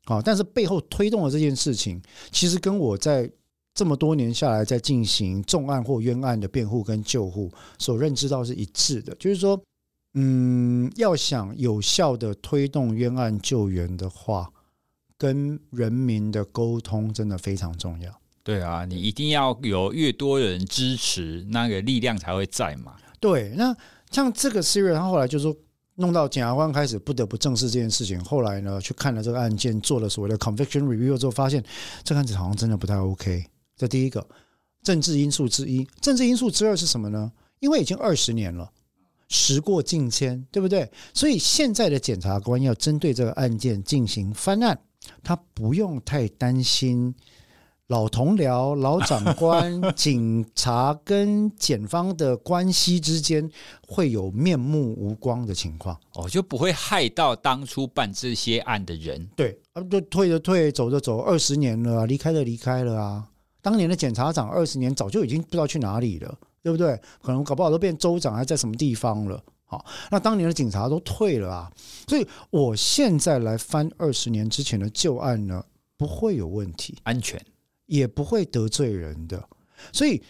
[0.05, 3.29] 好，但是背后推动的这件事情，其实跟我在。
[3.77, 9.61] 这么多年下来，在进行重案或冤案的辩护跟救护，所认知到是一致的，就是说，
[10.15, 14.51] 嗯，要想有效的推动冤案救援的话，
[15.15, 18.11] 跟人民的沟通真的非常重要。
[18.41, 22.95] 对啊，你一定要有越多人支持，那个力量才会在嘛。
[23.19, 23.77] 对，那
[24.09, 25.55] 像这个 Serial，他后来就说
[25.97, 31.63] 弄到检察官开始不得不正视这件事情，后来呢，去看了这个案件，做了所谓的 conviction review 之后，发现
[32.03, 33.45] 这个案子好像真的不太 OK。
[33.77, 34.27] 这第一个
[34.81, 37.31] 政治因素之一，政治因素之二是什么呢？
[37.59, 38.71] 因为已经二十年了，
[39.29, 40.89] 时过境迁，对不对？
[41.13, 44.79] 所以现在的检察官要针对这个案件进行翻案，
[45.23, 47.13] 他不用太担心
[47.87, 53.49] 老同僚、老长官、 警察跟检方的关系之间
[53.87, 59.27] 会有面目无光的情况，哦，就不会害到当初办这些案的人。
[59.35, 63.27] 对，啊，就退的退，走的走，二十年了啊，离开的离开了啊。
[63.67, 66.38] 当年的检察长二十年早就已经不知道去哪里了。
[66.63, 66.99] 对不对？
[67.21, 69.41] 可能搞不好都变州长，还在什么地方了？
[69.63, 71.71] 好，那当年的警察都退了啊，
[72.10, 75.63] 所以我现在来翻二十年之前的旧案呢，
[75.95, 77.41] 不会有问题，安全
[77.86, 79.41] 也不会得罪人的。
[79.93, 80.21] 所以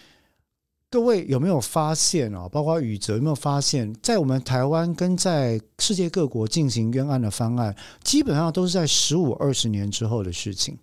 [0.92, 2.48] 各位有没有发现啊？
[2.48, 10.78] 包括宇哲有没有发现，在我们台湾跟在世界各国进行冤案的翻案，基本上都是在十五二十年之后的事情。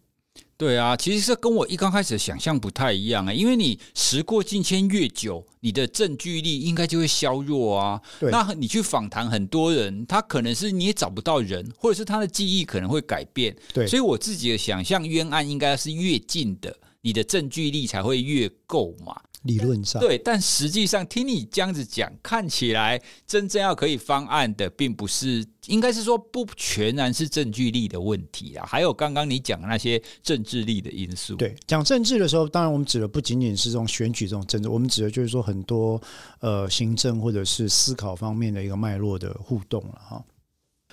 [0.64, 8.00] 对啊，其实这跟我一刚开始的想象不太一样啊，因为你时过境迁越久，你的证据力应该就会削弱啊。
[8.18, 13.54] 对，那你去访谈很多人，他可能是你也找不到人，或者是他的记忆可能会改变。
[13.74, 19.14] 对，所以我自己的想象，冤案应该是越近的，你的证据力才会越够嘛。
[19.44, 31.36] 理论上对，但实际上听你这样子讲，看起来真正要可以翻案的，并不是，应该是说不全然是证据力的问题啊，还有刚刚你讲的那些政治力的因素。
[31.36, 36.00] 对，讲政治的时候，当然我们指的不仅仅是这种选举这种政治，我们指的就是说很多
[36.40, 40.24] 呃行政或者是思考方面的一个脉络的互动了哈。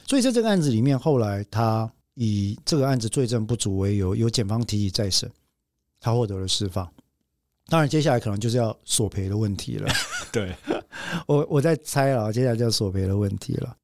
[0.06, 5.32] 所以在这个案子里面，后来他以这个案子罪证不足为由，由检方提起再审，
[6.02, 6.92] 他获得了释放。
[7.72, 9.90] 当然，接下来可能就是要索赔的问题了。
[10.30, 10.54] 对，
[11.26, 13.78] 我我在猜了，接下来就要索赔的问题了。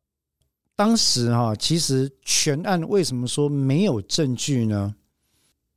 [0.75, 4.93] 当时哈，其实全案为什么说没有证据呢？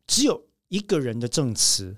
[0.08, 1.94] 只有一个人的证词，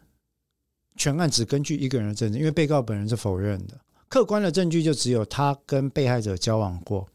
[0.96, 3.81] 全案只根据一个人的证词，因为被告本人是否认的。
[4.09, 7.09] 客观的证据就只有他跟被害者交往过。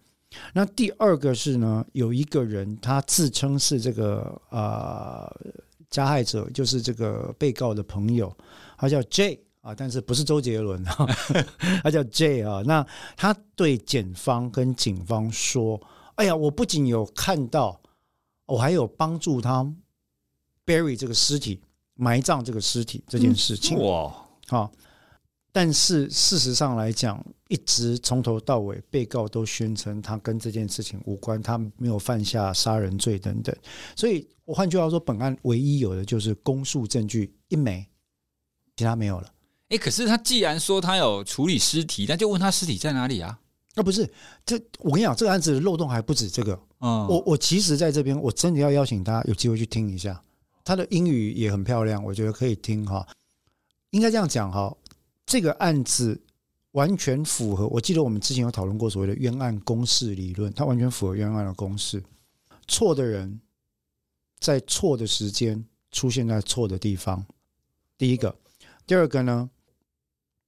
[0.55, 5.31] 那第二个是呢，有一个人他自称是这个啊。
[5.39, 5.51] 呃
[5.89, 8.35] 加害者就是这个被告的朋友，
[8.77, 11.07] 他叫 J 啊，但是不是周杰伦啊？
[11.83, 12.61] 他叫 J 啊。
[12.65, 12.85] 那
[13.17, 15.81] 他对检方跟警方说
[16.15, 17.81] ：“哎呀，我不仅有看到，
[18.45, 19.69] 我还有帮助他
[20.65, 21.59] bury 这个尸体，
[21.95, 24.13] 埋葬这个尸体这件事情。”哇，
[24.47, 24.71] 好。
[25.49, 33.55] 但是事实上来讲，一直从头到尾，被告都宣称他跟这件事情无关，他没有犯下杀人罪等等。
[33.95, 37.89] 所以，我换句话说，本案唯一有的就是公诉证据一枚，
[38.77, 39.29] 其他没有了。
[39.67, 43.37] 哎，可是他既然说他有处理尸体，那就问他尸体在哪里啊？
[43.75, 44.09] 那不是
[44.45, 46.57] 这，我跟你讲，这个案子的漏洞还不止这个。
[46.79, 50.23] 嗯，我我其实在这边，我真的要邀请大家有机会去听一下，
[50.63, 53.05] 他的英语也很漂亮，我觉得可以听哈。
[53.89, 54.73] 应该这样讲哈。
[55.25, 56.19] 这个案子
[56.71, 62.01] 完全符合，我记得我们之前有讨论过所谓的冤案公式理论，它完全符合冤案的公式。
[62.67, 63.41] 错的人
[64.39, 67.25] 在错的时间出现在错的地方，
[67.97, 68.33] 第一个；
[68.87, 69.49] 第二个呢，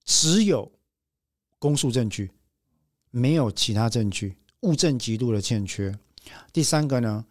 [0.05, 0.71] 只有
[1.59, 2.31] 公诉证据，
[3.11, 5.93] 没有其他证据，物证极度的欠缺。
[6.53, 7.25] 第三个呢，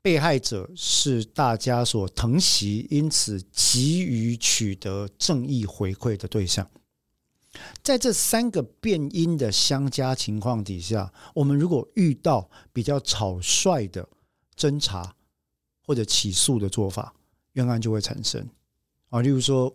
[0.00, 6.70] 被害者是大家所疼惜，因此急于取得正义回馈的对象。
[7.82, 14.08] 在这三个变因的相加情况底下，我们如果遇到比较草率的
[14.56, 15.16] 侦查
[15.84, 17.12] 或者起诉的做法，
[17.54, 18.48] 冤案就会产生
[19.10, 19.20] 啊。
[19.20, 19.74] 例如说，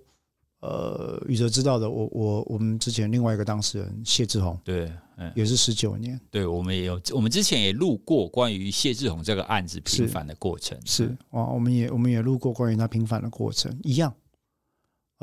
[0.60, 4.92] 呃，宇哲知道的，我我我们之前另外一个当事人谢志宏，对，
[5.36, 6.20] 也是十九年。
[6.30, 14.14] 对，我们也有，我们之前也录过关于谢志宏这个案子平反的过程，是啊，我们也我们也录过关于他平反的过程，一样。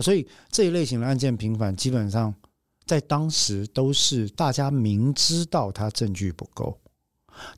[0.03, 2.35] 所以这一类型的案件平反，基本上。
[2.87, 6.79] 在当时都是大家明知道他证据不够，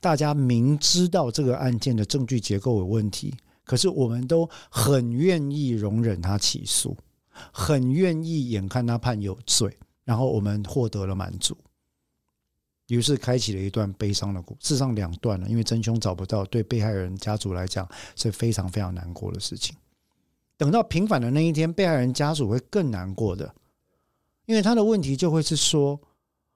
[0.01, 6.97] 大家明知道这个案件的证据结构有问题，可是我们都很愿意容忍他起诉，
[7.51, 11.57] 很愿意眼看他判有罪，然后我们获得了满足，
[12.87, 19.75] 于是开启了一段悲伤的故事，实上两段了，因为真凶找不到，对被害人家属来讲是非常非常难过的事情。
[20.57, 23.53] 等到平反的那一天，被害人家属会更难过的。
[24.45, 26.01] 因为他的问题就会是说，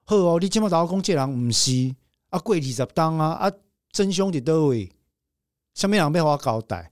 [0.04, 1.94] 好哦，你今麦找到讲这人不是
[2.28, 3.52] 啊，过二十当啊，啊，
[3.92, 4.90] 真凶伫叨位，
[5.74, 6.90] 什么人被我交代？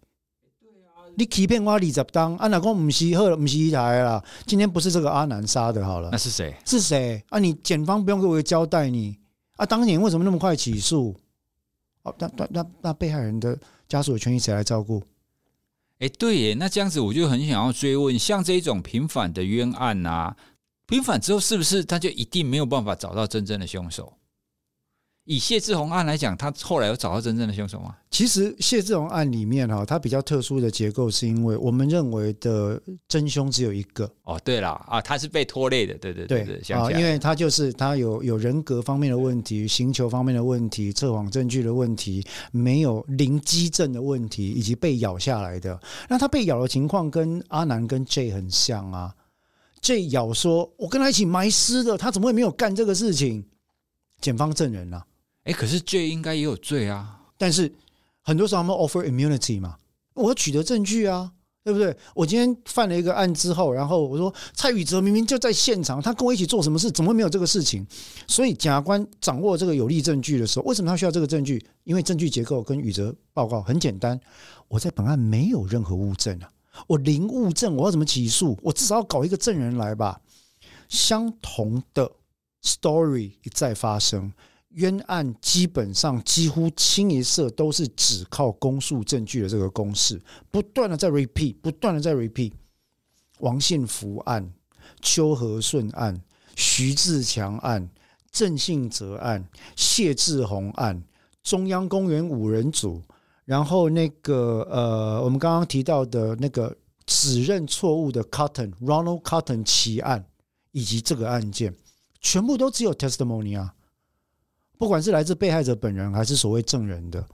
[1.16, 4.22] 你欺骗我二十当，啊，哪讲不是，好，不是一台啦。
[4.46, 6.54] 今天不是这个阿南杀的，好了，那是谁？
[6.64, 7.22] 是谁？
[7.28, 9.16] 啊，你检方不用给我交代你
[9.56, 11.14] 啊，当年为什么那么快起诉？
[12.02, 13.58] 哦，那那那那被害人的
[13.88, 15.02] 家属的权益谁来照顾？
[15.98, 20.36] 哎，对耶，那这样子我就很想要追问，像这种平反的冤案啊。
[20.86, 24.12] 平反之后，是不是他就一定没有办法找到真正的凶手？
[25.24, 27.94] 以谢志宏案来讲，他后来有找到真正的凶手吗？
[28.10, 34.10] 其实谢志宏案里面哈，它比较特殊的结构，是因为我们认为的真凶只有一个。
[34.24, 45.80] 哦，对了啊，他是被拖累的，对对对对，啊，因为他就是他有有人格方面的问题、刑求方面的问题、测谎证据的问题，没有零基证的问题，以及被咬下来的。
[46.08, 49.14] 那他被咬的情况跟阿南跟 J 很像啊。
[49.80, 53.44] J 咬说：“我跟他一起埋尸的，他怎么会没有干这个事情？”
[54.20, 55.04] 检方证人啊。
[55.44, 57.20] 哎，可是 J 应该也有罪啊。
[57.36, 57.72] 但是
[58.22, 59.76] 很多时候他们 offer immunity 嘛，
[60.14, 61.32] 我要取得证据啊，
[61.64, 61.96] 对不对？
[62.14, 67.84] 我今天犯了一个案之后，然后我说蔡宇哲明明就在现场，他跟我一起做什么事，怎么没有这个事情？
[68.28, 71.64] 所以检察官掌握这个有力证据的时候，为什么他需要这个证据？
[71.84, 74.20] 因为证据结构跟宇哲报告很简单，
[74.68, 76.48] 我在本案没有任何物证啊，
[76.86, 78.56] 我零物证，我要怎么起诉？
[78.62, 80.20] 我至少要搞一个证人来吧。
[80.88, 82.12] 相同的
[82.62, 84.32] story 一再发生。
[84.74, 90.20] 冤案基本上几乎清一色都是只靠公诉证据的这个公式，
[90.50, 92.52] 不断的在 repeat，不断的在 repeat。
[93.40, 94.52] 王信福案、
[95.00, 96.22] 邱和顺案、
[96.54, 97.88] 徐自强案、
[98.30, 99.46] 郑信泽案、
[99.76, 101.02] 谢志宏案、
[101.42, 103.02] 中央公园五人组，
[103.44, 110.24] 然后那个呃，我们刚刚提到的那个指认错误的 Cotton Ronald Cotton 奇案，
[110.70, 111.74] 以及这个案件，
[112.20, 113.74] 全部都只有 testimony 啊。
[114.82, 117.24] 不管是来自被害者本人，还是所谓证人的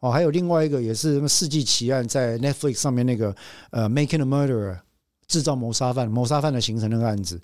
[0.00, 3.34] 哦，还有另外一个也是什么世纪奇案，在 Netflix 上面那个
[3.70, 4.78] 呃，Making a Murderer
[5.26, 7.40] 制造谋杀犯，谋杀犯的形成那个案子，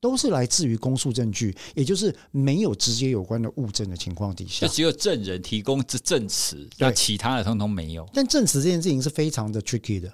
[0.00, 8.08] 都是来自于公诉证据，也就是没有直接有关的物证的情况底下，就只有证人提供这证词，那其他的通通没有。
[8.14, 10.08] 但证词这件事情是非常的 tricky 的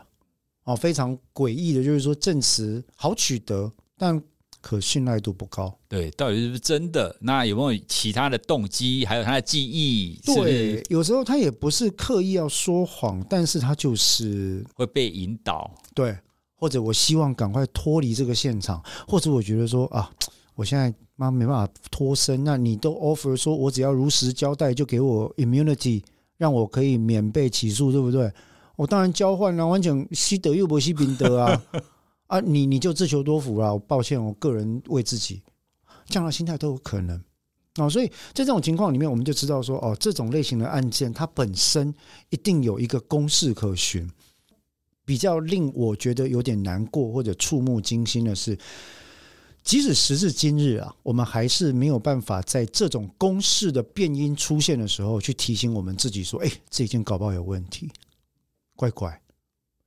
[0.64, 4.22] 哦，非常诡异的，就是说证词好取得，但。
[4.64, 7.14] 可信赖度不高，对，到底是不是真的？
[7.20, 9.04] 那有没有其他的动机？
[9.04, 10.18] 还有他的记忆？
[10.24, 15.70] 对，有时候他也不是刻意要说谎，但是他就是会被引导。
[15.94, 16.16] 对，
[16.56, 20.10] 或者我希望赶快脱离这个现场，或者我觉得说啊，
[20.54, 26.02] 我现在妈没办法脱身，那你都 offer 说我只要如实交代，就给我 immunity，
[26.38, 28.32] 让我可以免被起诉，对不对？
[28.76, 31.62] 我当然交换了，完全西德又不西宾德啊。
[32.26, 33.78] 啊，你你就自求多福了。
[33.78, 35.42] 抱歉，我个人为自己
[36.06, 37.22] 这样的心态都有可能
[37.76, 37.88] 哦。
[37.88, 41.94] 所以在这种情况里面，我们就知道说，哦，这种类型的案件，它本身
[42.30, 44.10] 一定有一个公式可循。
[45.06, 48.58] 比较令我觉得有点难过或者触目惊心的是，
[49.62, 57.90] 即使时至今日啊，我们还是没有办法在这种公式的变音出现的时候，去提醒我们自己说，哎，这已经搞不好有问题，
[58.74, 59.20] 乖乖，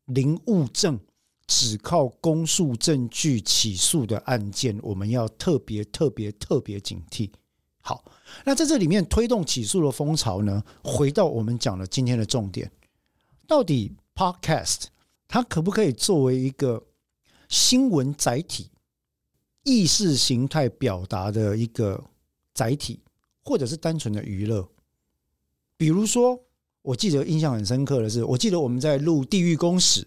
[0.05, 0.99] 零物证。
[1.47, 7.31] 只靠公诉证据起诉的案件，我们要特别特别特别警惕。
[7.79, 8.03] 好，
[8.43, 10.61] 那在这里面推动起诉的风潮呢？
[10.83, 12.69] 回到我们讲的今天的重点，
[13.47, 14.87] 到底 Podcast
[15.25, 16.85] 它可不可以作为一个
[17.47, 18.69] 新闻载体、
[19.63, 22.03] 意识形态表达的一个
[22.53, 22.99] 载体，
[23.41, 24.67] 或者是单纯的娱乐？
[25.77, 26.37] 比如说，
[26.81, 30.01] 我记得印象很深刻的是，我记得我们在录《地狱公使》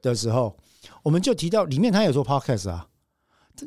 [0.00, 0.56] 的时候，
[1.02, 2.86] 我们就提到里面他有做 podcast 啊，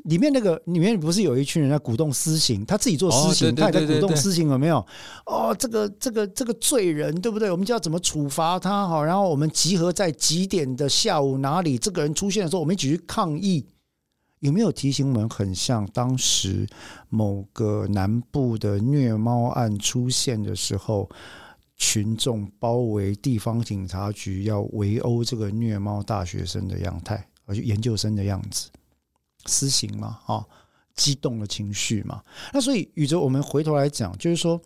[0.06, 4.84] 里面那个里面不是有一群人在鼓动私刑，他自己做私刑，他也在鼓动私刑，有没有？
[5.26, 7.52] 哦，这个这个这个罪人对不对？
[7.52, 8.88] 我们就要怎么处罚他？
[8.88, 11.78] 好，然后我们集合在几点的下午哪里？
[11.78, 13.68] 这个人出现的时候，我们一起去抗议。
[14.40, 15.30] 有没有提醒我们？
[15.30, 16.68] 很像当时
[17.10, 21.10] 某个南部的虐猫案出现的时候。
[21.86, 28.70] 群众包围地方警察局，要围殴这个虐猫大学生的样态，而且研究生的样子，
[29.46, 30.48] 私刑嘛，啊，
[30.96, 32.24] 激动的情绪嘛。
[32.54, 34.60] 那所以，宇哲，我们回头来讲，就是说，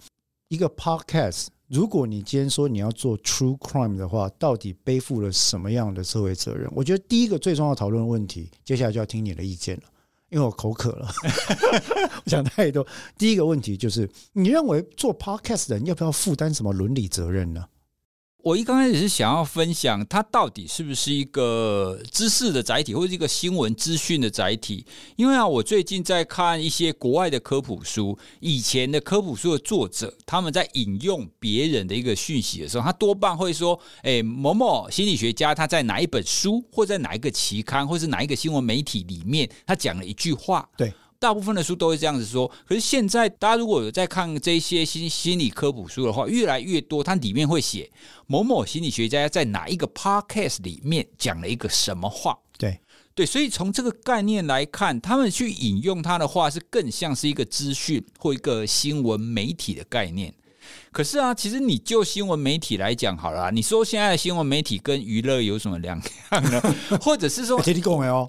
[0.47, 6.71] 一个 podcast，如果你今天说你要做 true crime 的话，到底背负了什么样的社会责任？
[6.75, 9.83] 我觉得第一个最重要讨论问题，接下来就要听你的意见了。
[10.29, 11.09] 因为我口渴了，
[12.25, 12.85] 我想太多。
[13.17, 17.65] 第一个问题就是，你认为做 podcast 的人要不要负担什么伦理责任呢？
[18.43, 24.85] 我一刚开始是想要分享，它到底是不是一个知识的载体，或者一个新闻资讯的载体？
[25.17, 40.93] 因为啊，我最近在看一些国外的科普书，以前的科普书的作者，他们在引用别人的一个讯息的时候，他多半会说：“哎，某某心理学家他在哪一本书，或在哪一个期刊，或是哪一个新闻媒体里面，他讲了一句话。”对。
[41.19, 47.89] 大部分的书都会这样子说，可是现在大家如果有在看这些心心理科普书的话，越来越多，它里面会写
[48.27, 52.37] 某某心理学家在哪一个 podcast 里面讲了一个什么话。
[52.57, 52.79] 对，
[53.15, 60.33] 对，所以从这个概念来看，他们去引用他的话，是更像是一个资讯或一个新闻媒体的概念。
[60.91, 66.01] 可是啊，其实你就新闻媒体来讲好了啊，你说现在的新闻媒体跟娱乐有什么两
[66.31, 66.61] 样呢？
[67.01, 68.25] 或者是说，你讲哦，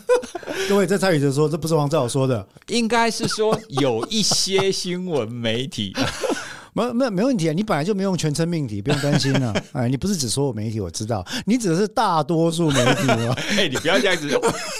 [0.68, 5.94] 各位在参与者说，这不是王兆说的，应该是说有一些新闻媒体，
[6.74, 9.54] 没没没问题啊，你本来就没用全称命题，不用担心了。
[9.72, 13.34] 哎，你不是只说我媒体，我知道，你指的是大多数媒体吗？
[13.56, 14.28] 哎，你不要这样子，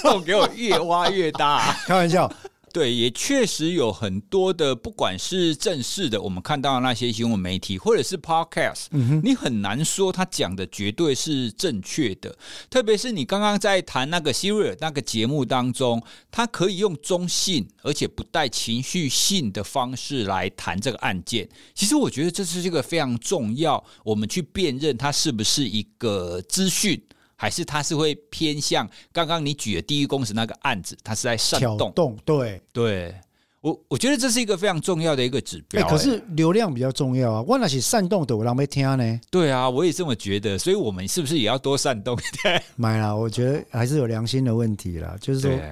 [0.02, 2.30] 洞给我越挖越大，开玩笑。
[2.74, 12.36] 对，也确实有很多的，不管是正式的，我们看到的那些新闻媒体，或者是 podcast，嗯，你很难说他讲的绝对是正确的。
[12.68, 16.02] 特别是你刚刚在谈那个 Serial 那个节目当中，
[16.32, 21.48] 他可以用中性而且不带情绪性的方式来谈这个案件。
[21.76, 27.00] 其实我觉得这是一个非常重要，我们去辨认它是不是一个资讯。
[27.44, 33.14] 还是他是会偏向刚刚你举的第一公司那个案子，他是在煽动，动对对，
[33.60, 35.90] 我我觉得这是一个非常重要的一个指标、欸欸。
[35.90, 39.20] 可是流量比较重要啊，我那是煽动的，我让没听呢。
[39.30, 42.62] 对啊，我也这么觉得，所以我们是不是也要多煽动一点？
[42.76, 45.70] 买了，我觉得还是有良心的问题啦，就是说、啊、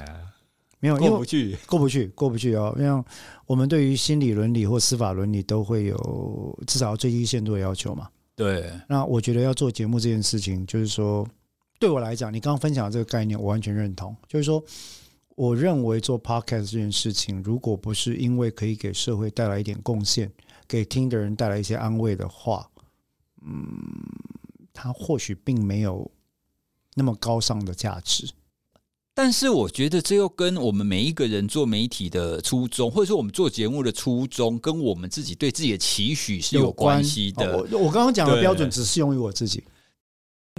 [0.78, 2.76] 没有过不去，过不去，过不去哦。
[2.78, 3.04] 因为
[3.46, 8.08] 我们对于心理伦理或司法伦理都会有至少最低限度的要求嘛。
[8.36, 11.26] 对，那我觉得要做节目这件事情，就是说。
[11.82, 14.16] 对我来讲，你刚刚分享的这个概念，我完全认同。
[14.28, 14.62] 就是说，
[15.34, 20.30] 我认为做 podcast 这件事情，如果不是因为可以给社会带来一点贡献，
[20.68, 22.70] 给听的人带来一些安慰的话，
[23.44, 23.66] 嗯，
[24.72, 26.08] 它或许并没有
[26.94, 28.30] 那么高尚的价值。
[29.12, 37.56] 但是，我觉得这又跟我们每一个人做媒体的初衷，或者说我们做节目的初衷，跟我们自己对自己的期许是有关系的。
[37.56, 39.64] 哦，我我刚刚讲的标准只适用于我自己。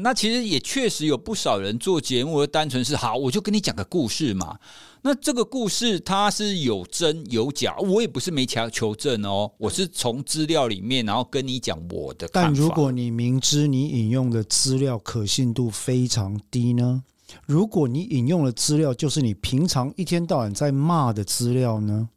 [0.01, 4.57] 那其实也确实有不少人做节目，单纯是好，我就跟你讲个故事嘛。
[5.03, 12.49] 那这个故事它是有真有假，我也不是没求求证哦，我是从资料里面，然后跟你讲我的看法。
[12.49, 17.03] 但如果你明知你引用的资料可信度非常低呢？
[17.45, 22.09] 如果你引用的资料就是你平常一天到晚在骂的资料呢？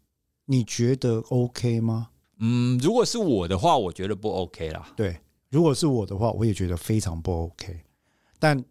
[0.46, 2.08] 你觉得 OK 吗？
[2.38, 4.88] 嗯，如果是我的话，我觉得不 OK 啦。
[4.96, 5.18] 对。
[5.50, 7.80] 如果是我的话，我也觉得非常不 OK。
[8.38, 8.62] 但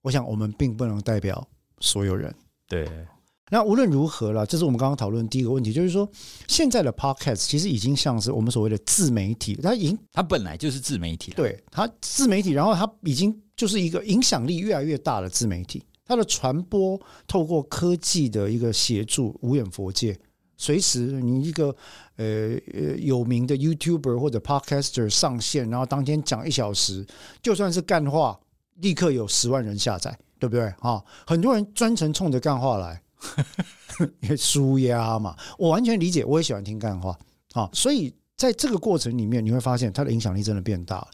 [0.00, 1.46] 我想，我们并不能代表
[1.80, 2.34] 所有人。
[2.66, 2.88] 对。
[3.50, 6.08] 那无论如何了，这是我们刚刚讨论第一个问题，就是说，
[6.48, 11.32] 现在的 Podcast 其实已经像是我们所谓的自媒体，它已经，它本来就是自媒体。
[11.36, 20.18] 对，它自媒体，然后它已经就是一个影响力越来越大的自媒体，它的传播透过科技的一个协助，无远弗届。
[20.62, 21.74] 随时你一个
[22.14, 27.04] 呃呃有名的 YouTuber 或者 Podcaster 上线，然后当天讲一小时，
[27.42, 28.38] 就算是干话，
[28.76, 30.72] 立刻有十万人下载，对不对？
[30.78, 33.02] 哈，很多人专程冲着干话来，
[34.20, 35.36] 因为舒压嘛。
[35.58, 37.18] 我完全理解，我也喜欢听干话
[37.54, 37.68] 啊。
[37.72, 41.08] 所以在这个过程里面，你会发现它的影响力真的变大了。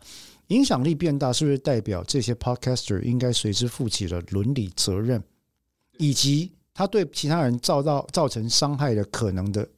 [0.49, 5.22] 影响力变大，是不是代表这些 Podcaster 应该随之负起了伦理责任，
[5.96, 6.53] 以及？
[6.78, 9.68] 他对其他人造到造成伤害的可能的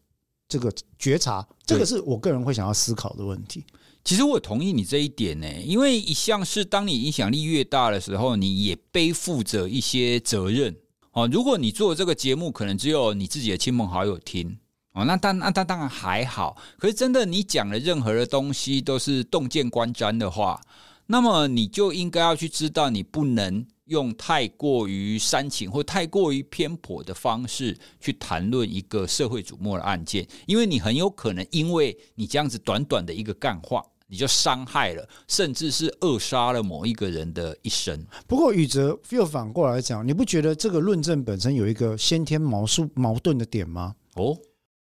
[0.46, 3.64] 这个觉察，这个是我个人会想要思考的问题。
[4.05, 10.76] 其实我同意你这一点呢，因为一向是当你影响力越大的时候，你也背负着一些责任
[11.12, 11.26] 哦。
[11.32, 14.59] 如果你做这个节目，可能只有你自己的亲朋好友听
[14.92, 16.55] 哦，那当那那当然还好。
[16.76, 20.61] 可是真的，你讲的任何的东西都是洞见观瞻的话，
[21.07, 23.66] 那么你就应该要去知道，你不能。
[23.91, 38.07] 用太过于煽情或太过于偏颇的方式去谈论一个社会瞩目的案件，因为你很有可能因为你这样子短短的一个干话，你就伤害了，甚至是扼杀了某一个人的一生。
[38.28, 43.97] 不过宇哲又反过来讲，你不觉得这个论证本身有一个先天矛盾矛盾的点吗？
[44.14, 44.38] 哦，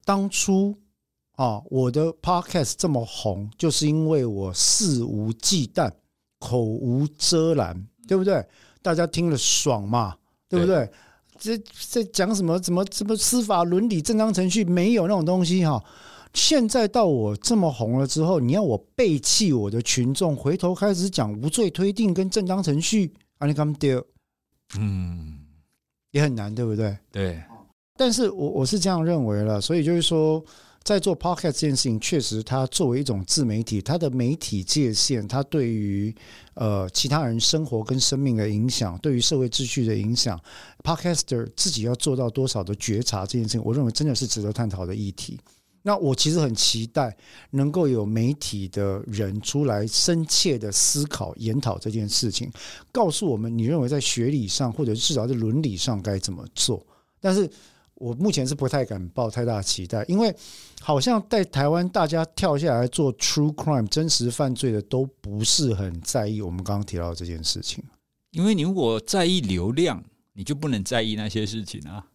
[0.06, 0.78] 当初
[1.36, 5.92] 啊，我的 podcast 这么红，就是因为我肆无忌惮、
[6.40, 8.46] 口无遮拦，对不对？
[8.84, 10.16] 大家听了爽嘛，
[10.48, 10.88] 对不对？
[11.40, 11.58] 这
[11.90, 12.60] 这讲什么？
[12.60, 15.84] 怎么怎么司法伦理、正当程序没有那种东西哈？
[16.34, 24.06] 现在到我这么红了之后，你要我背弃我的群众，回头开始讲无罪推定跟正当程序，啊，你敢丢？
[24.78, 25.40] 嗯，
[26.12, 26.96] 也很难，对不对？
[27.12, 27.42] 对。
[27.96, 30.44] 但是我我是这样认为了，所以就是说。
[30.84, 36.14] 在做 podcast 这件事情，确实，它作为一种自媒体，它的媒体界限，它对于
[36.56, 40.38] 呃其他人生活跟生命的影响，对于社会秩序的影响
[40.84, 45.40] ，podcaster 自己要做到多少的觉察，这件事情，我认为真的是值得探讨的议题。
[45.86, 47.16] 那我其实很期待
[47.52, 52.52] 能够有媒体的人出来深切的思考研讨这件事情，
[52.92, 56.86] 告诉我们你认为在学理上或者至少在伦理上该怎么做。
[57.20, 57.50] 但是
[58.04, 60.36] 我目前是不太敢抱太大期待，因为
[60.82, 67.82] 好像在台湾大家跳下来做 true crime 真实犯罪的都不是很在意我们刚刚提到的这件事情。
[68.32, 72.06] 因为你如果在意流量，你就不能在意那些事情啊。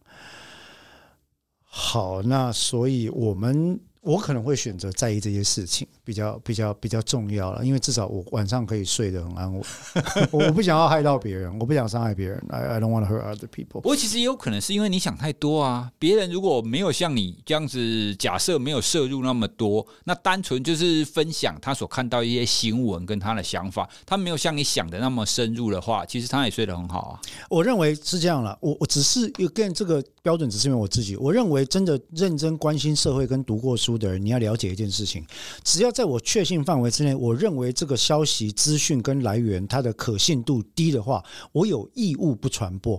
[1.63, 3.79] 好，那所以我们。
[4.01, 9.61] 我可能会选择在意这些事情，比较比较比较重要了，因为至少我晚上可以睡得很安稳。
[10.33, 12.43] 我不想要害到别人，我不想伤害别人。
[12.49, 13.73] I I don't want to hurt other people。
[13.73, 15.91] 不过其实也有可能是因为你想太多啊。
[15.99, 27.21] 别人如果没有像你这样子，假设没有摄入那么多，那单纯就是分享他所看到一些新闻跟他的想法，他没有像你想的那么深入的话，其实他也睡得很好啊。
[27.51, 28.57] 我认为是这样了。
[28.61, 31.15] 我我只是有跟这个标准，只是因为我自己。
[31.17, 33.99] 我认为真的认真关心社会跟读过书。
[33.99, 35.25] 的人，你要了解一件事情，
[35.61, 41.21] 只要在我确信范围之内，我认为这个消息资讯跟来源它的可信度低的话，
[41.51, 42.95] 我有义务不传播。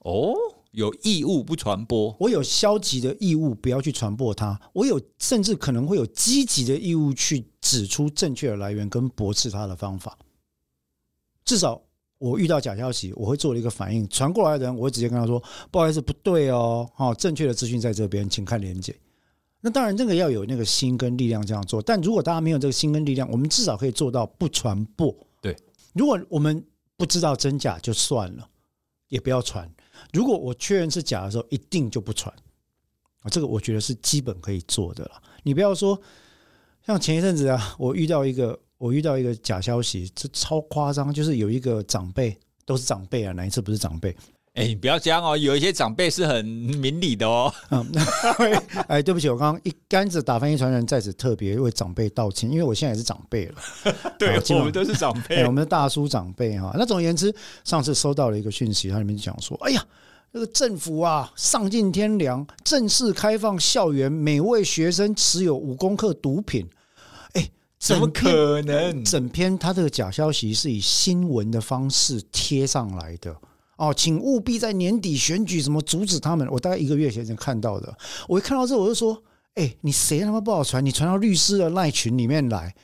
[0.00, 0.34] 哦，
[0.72, 10.18] 有义务不传播，我有消极的义务不要去传播它，我有甚至可能会有积极的义务去指出正确的来源跟驳斥它的方法。
[11.44, 11.80] 至少
[12.18, 15.40] 我遇到假消息，我会做了一个反应，传过来的人，我会直接跟他说
[15.70, 18.92] ：“不好意思，不对哦，好，正确的资讯在这边，请看连结。”
[19.68, 21.82] 那当然，这个要有那个心跟力量这样做。
[21.82, 25.14] 但如果大家没有这个心跟力量，我们至少可以做到不传播。
[25.42, 25.54] 对，
[25.92, 26.64] 如果我们
[26.96, 28.48] 不知道真假就算了，
[29.08, 29.70] 也不要传。
[30.10, 32.34] 如果我确认是假的时候，一定就不传。
[33.18, 35.22] 啊，这个我觉得是基本可以做的了。
[35.42, 36.00] 你不要说，
[36.86, 44.16] 像前一阵子啊，我遇到一个，我遇到一个假消息，这超夸张，就是有一个长辈，都是长辈啊，哪一次不是长辈？
[44.58, 47.52] 哎，你不要这样哦，有一些长辈是很明理的哦。
[47.70, 47.86] 嗯，
[48.88, 53.54] 哎，对不起，我刚刚一竿子打翻一船人，在此特别为长辈道歉，因为我现在也是长辈了。
[54.18, 56.74] 对，我们都是长辈，我们的大叔长辈哈。
[56.76, 57.32] 那总而言之，
[57.62, 59.86] 上次收到了一个讯息，它里面讲说：“哎呀，
[60.32, 66.66] 这个政府啊，丧尽天良，正式开放校园，每位学生持有五公克毒品。”
[67.34, 67.48] 哎，
[67.78, 69.04] 怎么可能？
[69.04, 73.36] 整篇他这个假消息是以新闻的方式贴上来的。
[73.78, 76.46] 哦，请务必在年底选举什么阻止他们。
[76.50, 79.14] 我大概一个月前才看到的，我一看到这我就说
[79.54, 80.84] ：“哎、欸，你谁他妈不好传？
[80.84, 82.74] 你传到律师的赖群里面来。”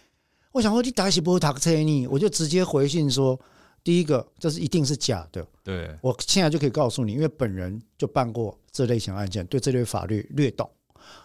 [0.53, 3.37] 我想说你打起波塔克车你，我就直接回信说
[3.83, 10.71] ：“第一个，这是一定是假的。”对，我现在就可以告诉你，因为本人就办过这类型案件，对这类法律略懂。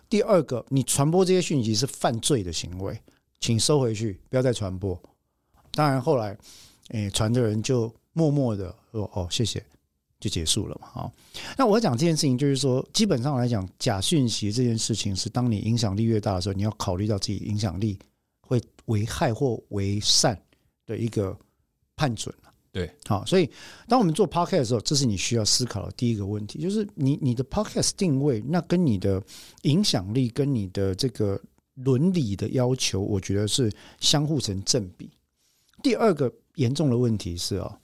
[0.10, 3.00] 第二个，你传播这些讯息是犯罪的行为，
[3.40, 5.00] 请收回去，不要再传播。
[5.72, 6.30] 当然后来，
[6.88, 7.94] 哎、欸，传的人就。
[8.14, 9.64] 默默的说：“哦，谢谢，
[10.20, 11.14] 就结束了嘛。”好，
[11.58, 17.98] 那我讲这件事情，就是说，基本上来讲，假讯息这件事情是，当你影响力越大的时候，你要考虑到自己影响力
[18.42, 20.40] 会为害或为善
[20.86, 21.38] 的一个
[21.96, 22.34] 判准。
[22.72, 23.50] 对，好，所以
[23.88, 29.22] 当我们做 podcast 的时候，这是你需要思考的第一个问题，就是你你的 podcast 定位，那跟你的
[29.64, 31.42] 影响力跟你的这个
[31.74, 35.10] 伦理的要求，我觉得是相互成正比。
[35.82, 37.80] 第二个严重的问题是啊。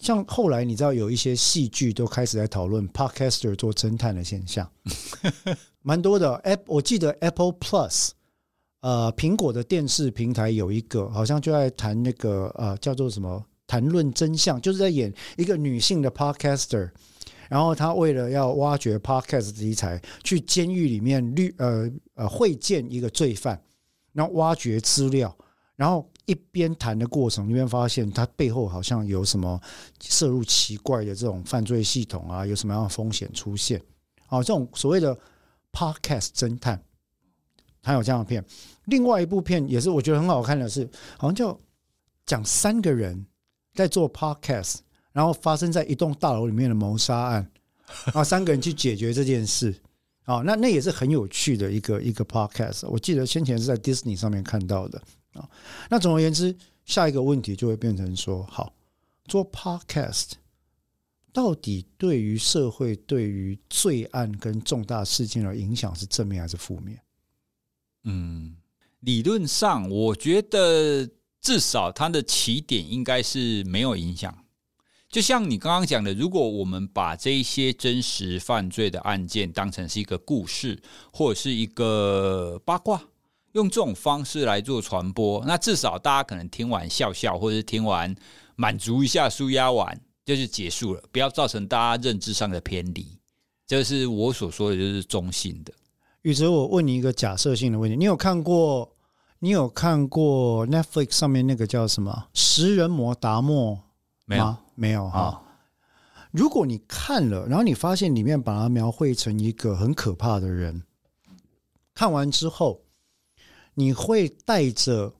[0.00, 4.70] 像后来你知道有一些戏剧都开始在讨论 Podcaster 做侦探的现象，
[5.82, 6.40] 蛮多的。
[6.44, 8.10] App 我记得 Apple Plus，
[8.80, 16.90] 呃，苹果的电视平台有一个，好像就在谈那个呃叫做什么谈论真相，就是在演一个女性的 Podcaster，
[17.48, 23.60] 然后她为了要挖掘 Podcast 题材，去监狱里面律呃呃会见一个罪犯，
[24.12, 25.36] 然后挖掘资料，
[25.76, 26.08] 然后。
[26.28, 29.58] 一边谈的过程，一边发现他背后好像有什么
[30.00, 33.82] 涉入奇怪的这种犯罪系统啊，有什么样的风险出现？
[34.26, 35.18] 好，这种所谓的
[35.72, 36.78] podcast 侦探，
[37.82, 38.44] 还有这样的片。
[38.84, 41.58] 另外一部片也是我觉得很好看的是，好像叫
[42.26, 43.26] 讲三个人
[43.72, 44.80] 在做 podcast，
[45.12, 47.50] 然后发生在一栋大楼里面的谋杀案，
[48.04, 49.74] 然后三个人去解决这件事。
[50.24, 52.86] 啊，那那也是很有趣的一个一个 podcast。
[52.86, 55.00] 我记得先前是在 Disney 上面看到的。
[55.34, 55.48] 啊，
[55.90, 58.72] 那总而言之，下一个问题就会变成说：好，
[59.26, 60.32] 做 Podcast
[61.32, 67.00] 到底对于社会、对于罪案跟重大事件的影响是正面还是负面？
[68.04, 68.56] 嗯，
[69.00, 71.08] 理论上，我觉得
[71.40, 74.36] 至少它的起点应该是没有影响。
[75.10, 83.02] 就像你刚刚讲的，如果我们把这一些真实犯罪的案件当成是一个故事，或者是一个八卦。
[83.52, 88.14] 用这种方式来做传播，那至少大家可能听完笑笑，或者是听完
[88.56, 93.18] 满足一下、舒压完，就是结束了，不要造成大家认知上的偏离。
[93.66, 95.72] 这是我所说的，就是中性的。
[96.22, 98.92] 宇哲，我问你一个假设性的问题：你有看过？
[99.40, 103.82] 你有看过 Netflix 上面那个叫什么《食人魔达莫》吗？
[104.24, 105.40] 没有，没有哈。
[106.32, 110.82] 如果你看了，然后你发现里面把它描绘成一个很可怕的人，
[111.94, 112.80] 看完之后，
[113.78, 115.14] 你会带着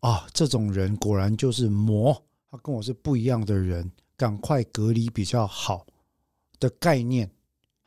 [0.00, 5.86] 啊，这种人果然就是魔，他跟我是不一样的人，赶快隔离比较好
[6.58, 7.30] 的概念。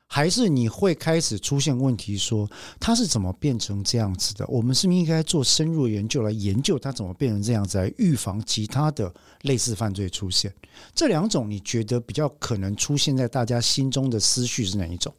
[0.05, 2.47] 还是你会开始出现问题，说
[2.79, 4.45] 他是怎么变成这样子的？
[4.47, 9.11] 我们是不是应该做深入研究来研究他怎么变成这样子，来预防其他的
[9.41, 10.53] 类似犯罪出现？
[10.93, 15.11] 这两种你觉得比较可能出现在大家心中的思绪是哪一种？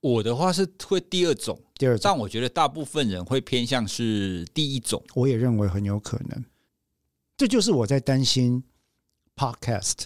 [0.00, 5.02] 我的话是会第二种，第二种，但我觉得大部分人会偏向是第一种。
[5.14, 6.44] 我也认为很有可能，
[7.36, 8.62] 这就是我在担心
[9.34, 10.04] Podcast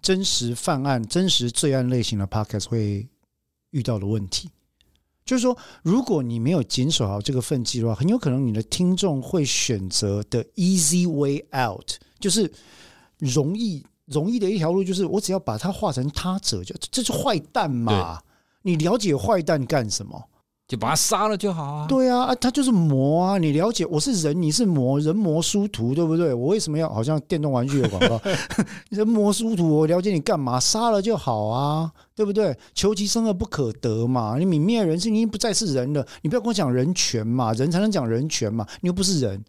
[0.00, 3.08] 真实犯案、真实罪案类型的 Podcast 会。
[3.72, 4.50] 遇到的问题，
[5.24, 12.52] 就是说，如果你没有谨守好这个分际的话，很有可能你的听众会选择的 easy way out，就是
[13.18, 18.20] 容易容易的一条路，就是我只要把它画成他者，就这是坏蛋嘛？
[18.62, 20.28] 你了解坏蛋干什么？
[20.70, 21.86] 就把他杀了就好啊！
[21.88, 23.38] 对啊，啊，他就是魔啊！
[23.38, 26.32] 你了解，我是人，你是魔，人魔殊途，对不对？
[26.32, 28.20] 我为什么要好像电动玩具的广告？
[28.90, 30.60] 人魔殊途，我了解你干嘛？
[30.60, 32.56] 杀了就好啊，对不对？
[32.72, 34.36] 求其生而不可得嘛！
[34.38, 36.06] 你泯灭人性，你已经不再是人了。
[36.22, 39.44] 你不要跟我讲人权嘛，人才能讲人权嘛，你又不是人。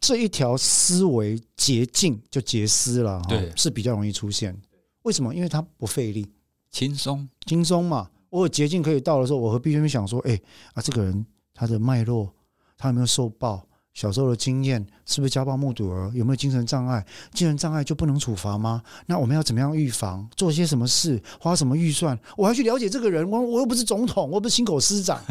[0.00, 4.56] 这一条思维捷径就捷思了，对，是比较容易出现。
[5.02, 5.34] 为什么？
[5.34, 6.26] 因为它不费力，
[6.70, 8.08] 轻松，轻松嘛。
[8.32, 10.40] 我有捷径可以到的时候，我何必去想说，哎
[10.72, 12.32] 啊，这个人他的脉络，
[12.78, 13.62] 他有没有受暴？
[13.92, 16.10] 小时候的经验是不是家暴目睹儿？
[16.14, 17.04] 有没有精神障碍？
[17.34, 18.82] 精神障碍就不能处罚吗？
[19.04, 20.26] 那我们要怎么样预防？
[20.34, 21.22] 做些什么事？
[21.38, 22.18] 花什么预算？
[22.38, 23.30] 我要去了解这个人？
[23.30, 25.22] 我我又不是总统，我又不是亲口司长，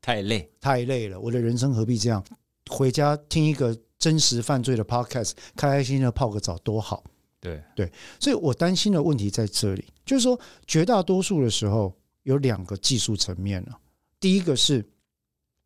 [0.00, 1.20] 太累，太累了。
[1.20, 2.24] 我的人生何必这样？
[2.70, 7.04] 回家听一个真实犯罪的 podcast，开开心心的泡个澡多好。
[7.38, 11.94] 对对，所以我担心的问题在这里，就是说绝大多数的时候。
[12.30, 13.78] 有两个技术层面了。
[14.18, 14.84] 第一个是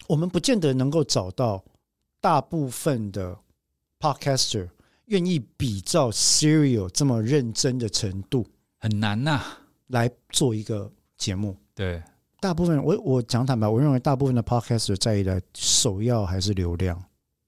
[0.07, 1.65] 我们不见得能够找到
[2.21, 3.37] 大部分的
[4.01, 4.69] podcaster
[5.07, 8.47] 愿意比照 Serial 这么认真的程度，
[8.79, 9.41] 很难呐，
[9.89, 11.57] 来做一个节目。
[11.75, 12.03] 对，
[12.41, 17.01] 大部分我我讲坦白，我认为大部分的 podcaster 在意的首要还是流量。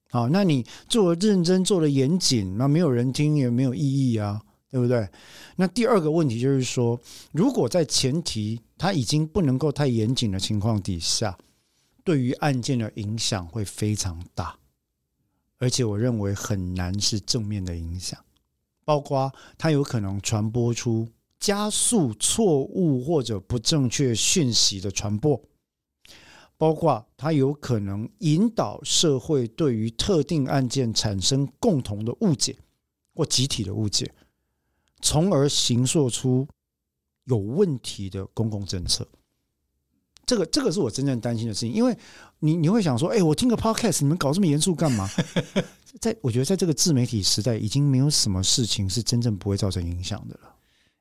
[0.09, 4.41] 好，那你做的认真，做的严谨，那没有人听也没有意义啊。
[4.69, 5.07] 对不对？
[5.55, 6.99] 那第二个问题就是说，
[7.31, 11.37] 如果在前提他已经不能够太严谨的情况底下，
[12.03, 14.57] 对于案件的影响会非常大，
[15.57, 18.23] 而且我认为很难是正面的影响，
[18.85, 21.09] 包括它有可能传播出
[21.39, 25.41] 加速错误或者不正确讯息的传播，
[26.57, 32.57] 包括它有可能引导社会对于特定案件产生共同的误解
[33.13, 34.13] 或集体的误解。
[35.01, 36.47] 从而形塑出
[37.27, 39.07] 有问题的公共政策，
[40.25, 41.71] 这个这个是我真正担心的事情。
[41.71, 41.97] 因为
[42.39, 45.09] 你你会想说，哎，我听个 podcast，你们搞这么严肃干嘛？
[46.01, 50.53] 在我觉得，在这个自媒体时代，已经没有什么事情是真正不会造成影响的了。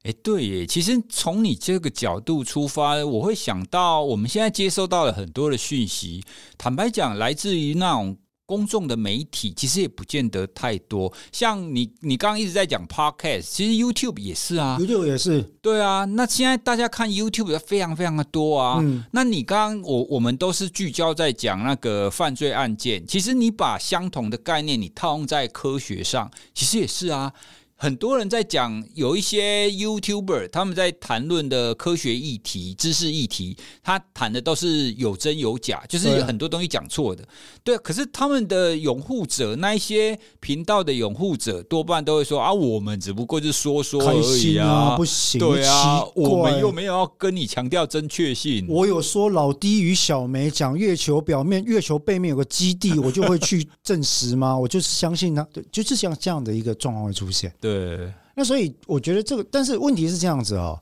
[0.03, 6.25] 哎，对耶，其实从你这个角度出发，我会想到我们现在接收到了很多的讯息，
[6.57, 8.17] 坦白讲，来自于那种。
[8.47, 16.05] 公众的媒体其实也不见得太多，像你，你刚刚一直在讲 podcast，其实 YouTube 也是啊，YouTube 也是，对啊。
[16.05, 18.79] 那现在大家看 YouTube 的非常非常的多啊。
[18.81, 27.33] 嗯，那你刚刚我我们都是聚焦在讲那个犯罪案件，其实你把相同的概念你套用在科学上，其实也是啊。
[27.79, 37.23] 很多人在讲，有一些 YouTuber 他们在谈论的科学议题、知识议题，他谈的都是有真有假，就是有很多东西讲错的。
[37.63, 48.67] 对，可是他们的拥护者，那一些频道的拥护者，多半都会说啊，我们只不过是说说而已啊，啊不行，对啊，我们又没有要跟你强调正确性。
[48.71, 54.57] 我有说老低与小梅讲月球表面、月球背面有个基地，我就会去证实吗？
[54.57, 57.53] 我就是相信他，对，就是像这样的一个状况会出现。
[57.67, 60.81] 对，那所以我觉得这个，但是问题是这样子哦，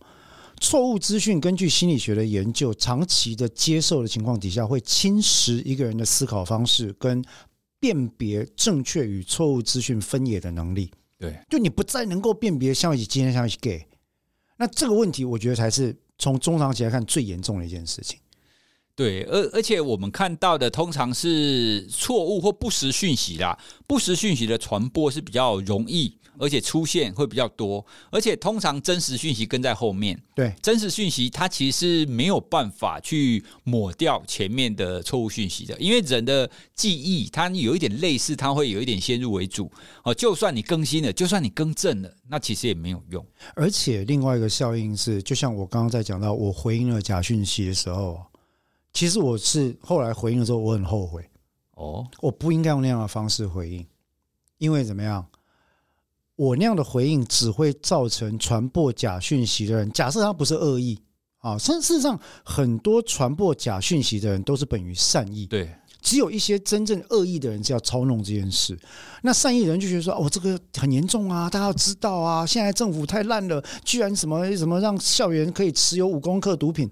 [0.61, 7.25] 错误资讯根据心理学的研究，长期的接受的情况底下，会侵蚀一个人的思考方式跟
[7.81, 10.91] 辨别正确与错误资讯分野的能力。
[11.19, 13.87] 对，就你不再能够辨别像一起今天像一起 gay，
[14.59, 18.19] 那这个问题我觉得才是从中长期来看最严重的一件事情。
[18.95, 26.19] 对，而而且我们看到的通常是错误或不实讯息啦，不实讯息的传播是比较容易。
[26.39, 30.21] 而且出现会比较多，而且通常真实讯息跟在后面。
[30.35, 39.71] 对，真实讯息它其实是没有办法去抹掉前面的错误讯息的，因为人的记忆它有一点类似，它会有一点先入为主。
[40.03, 43.25] 哦，就算你更新了，就算你更正了，那其实也没有用。
[43.55, 48.21] 而且另外一个效应是，就像我刚刚在讲到，我回应了假讯息的时候，
[48.93, 51.25] 其实我是后来回应的时候，我很后悔。
[51.77, 53.85] 哦，我不应该用那样的方式回应，
[54.59, 55.27] 因为怎么样？
[56.37, 61.01] 我那样的回应只会造成传播假讯息的人，假设他不是恶意
[61.39, 68.77] 啊，事实上很多传播假讯息的人都是本于善意，对，只有一些真正恶意的人是要操弄这件事。
[69.23, 76.91] 那善意的人就觉得说，哦，这个很严重啊，大家要知道啊，现在政府太烂了，居然什么什么让校园可以持有五公克毒品，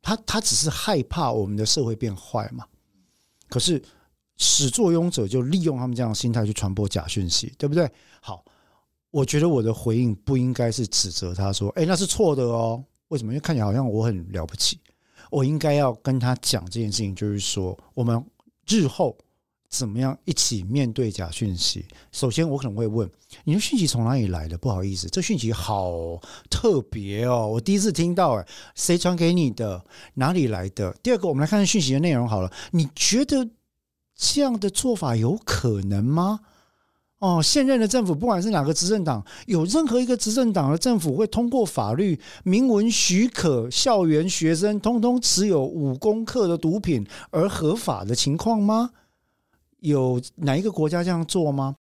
[0.00, 2.64] 他他只是害怕我们的社会变坏嘛。
[3.48, 3.82] 可是
[4.36, 7.90] 始作俑者就利用他们这样的心态去传播假讯息，对不对？
[8.20, 8.44] 好。
[9.10, 13.32] 我觉得我的回应不应该是指责他说：“哎，那是错的哦。”为什么？
[13.32, 14.78] 因为看起来好像我很了不起。
[15.30, 18.24] 我应该要跟他讲这件事情，就是说我们
[18.68, 19.16] 日后
[19.68, 21.84] 怎么样一起面对假讯息。
[22.12, 23.10] 首先，我可能会问
[23.42, 28.34] ：“你的讯息从哪里来的？”不好意思，这讯息好特别哦，我第一次听到。
[28.34, 28.46] 哎，
[28.76, 29.84] 谁传给你的？
[30.14, 30.92] 哪里来的？
[31.02, 32.52] 第二个，我们来看看讯息的内容好了。
[32.70, 33.48] 你觉得
[34.14, 36.40] 这样的做法有可能吗？
[37.20, 48.90] 哦，现任的政府不管是哪个执政党，有任何一个执政党的政府会通过法律明文许可校园学生通通持有五公克的毒品而合法的情况吗？
[49.80, 51.76] 有哪一个国家这样做吗？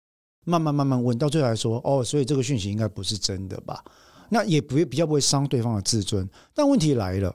[0.44, 3.82] 慢慢慢慢问，到最后来说，哦，所以这个讯息应该不是真的吧？
[4.28, 6.28] 那也不比较不会伤对方的自尊。
[6.54, 7.34] 但问题来了，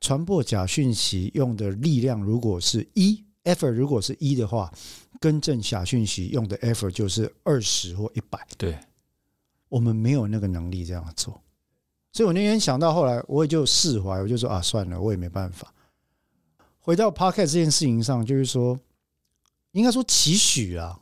[0.00, 4.72] 传播假讯息用的力量如果是一，effort 如果是一的话。
[5.20, 8.78] 更正假讯息用的 effort 就是二十或一百，对，
[9.68, 11.38] 我们没有那个能力这样做，
[12.10, 15.72] 所以我那天想到后来，我也就释怀，我就说啊，算了，我也没办法。
[16.78, 18.80] 回到 podcast 这件事情上，就是说，
[19.72, 20.98] 应该说期许啊，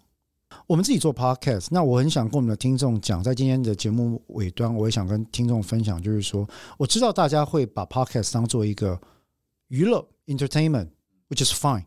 [0.66, 6.47] 我们自己做 podcast，那我很想跟我们的听众讲，在今天的节目尾端，我也想跟听众分享，就是说，
[6.77, 9.01] 我知道大家会把 podcast 当做一个
[9.69, 11.85] 娱乐 entertainment，which is fine。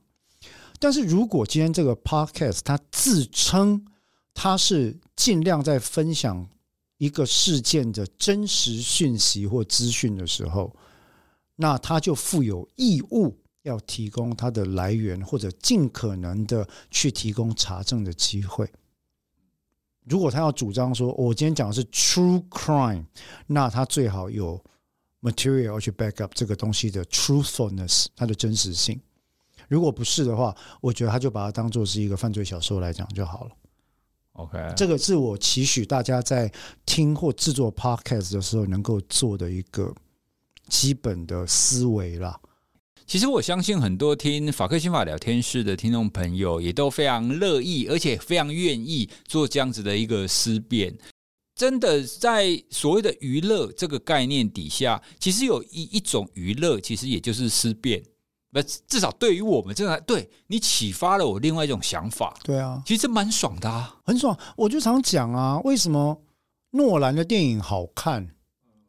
[0.82, 3.86] 但是如果今天这个 podcast 它自称
[4.34, 6.50] 它是尽量在分享
[6.98, 10.76] 一个事件的真实讯息或资讯的时候，
[11.56, 18.68] 那他就负有义务要提供它的来源，或者尽可能的去提供查证的机会。
[20.06, 23.06] 如果他要主张说，我今天讲的是 true crime，
[23.46, 24.60] 那他最好有
[25.22, 29.00] material 去 back up 这个东西的 truthfulness，它的真实性。
[29.72, 33.52] 如果不是的话，我觉得他就把它当做是一个犯罪小说来讲就好了。
[34.34, 36.52] OK，这个是我期许大家在
[36.86, 39.96] 听或制作 Podcast 的时候能够做的一个
[40.68, 42.38] 基本的思维啦。
[43.08, 50.98] 其实我相信很多听法克新法聊天室的听众朋友也都非常乐意，而且非常愿意做这样子的一个思辨。
[51.56, 58.04] 真的在所谓的娱乐这个概念底下，其实有一一种娱乐，其实也就是思辨。
[58.54, 62.34] 那至少对于我们这个，对你启发了我另外一种想法。
[62.44, 64.38] 对啊，其实蛮爽的啊，很爽。
[64.58, 66.22] 我就常讲啊，为什么
[66.72, 68.30] 诺兰的电影好看？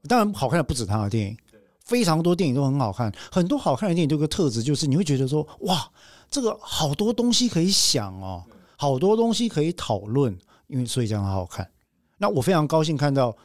[0.08, 1.36] 当然好看的不止他的电影，
[1.84, 3.12] 非常多电影都很好看。
[3.30, 5.88] 很多好看的电影都有个特质，就是你会觉得说，哇，
[6.28, 8.44] 这个好多东西可以想哦，
[8.76, 10.36] 好多东西可以讨论，
[10.66, 11.70] 因为所以这样好好看。
[12.18, 13.36] 那我非常高兴看到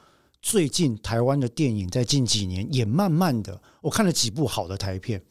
[0.42, 5.22] 最近台湾的电影在近几年也慢慢的，我看了几部好的台片。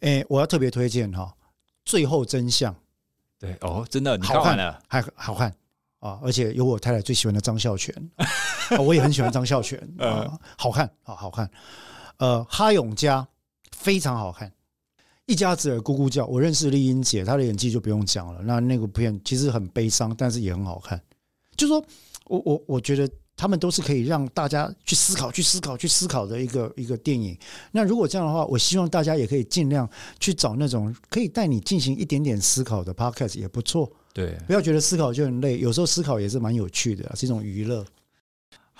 [0.00, 1.34] 哎，我要特别推荐哈，
[1.84, 2.72] 《最后真相》。
[3.38, 5.48] 对哦，真的，你看完了，还好看
[6.00, 6.18] 啊！
[6.22, 7.94] 而且有我太太最喜欢的张孝全，
[8.78, 11.48] 我也很喜欢张孝全啊， 好看啊，好看。
[12.16, 13.26] 呃，哈永家
[13.76, 14.52] 非常好看，
[15.26, 16.26] 一家子儿咕咕叫。
[16.26, 18.40] 我认识丽英姐，她的演技就不用讲了。
[18.42, 21.00] 那那个片其实很悲伤，但是也很好看。
[21.56, 21.84] 就是说
[22.26, 23.08] 我我我觉得。
[23.38, 27.38] 他们都是可以让大家去思考、去思考、去思考的一个一个电影。
[27.70, 33.88] 那如果这样的话，我希望大家也可以尽量去找那种可以带你进行一点点思考的 podcast，也不错。
[34.12, 37.86] 对，不要觉得思考就很累，有时候思考也是蛮有趣的，是一种娱乐。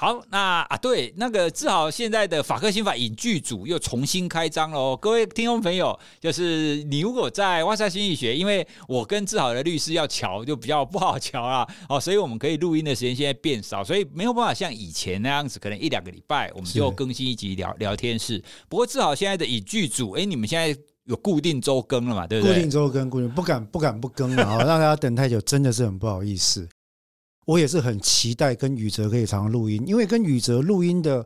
[0.01, 4.97] 好，那啊，对，那个志豪现在的法克新法影剧组又重新开张喽。
[4.97, 11.67] 各位听众朋友，就是你如果在哇塞心理学，因为我跟志豪的律师要瞧，就比较不好瞧啦。
[11.89, 18.41] 哦，所以我们可以录音的时间现在变少，所以没有办法像以前那样子，可能一两个礼拜我们就更新一集聊聊天室。
[18.69, 22.25] 不过志豪现在的影剧组，哎，你们现在有固定周更了嘛？
[22.25, 22.55] 对不对？
[22.55, 26.69] 固定周更，固定不敢不敢不更了啊，让大家等太久，真的是很不好意思。
[27.49, 31.25] 我也是很期待跟宇哲可以常常录音，因为跟宇哲录音的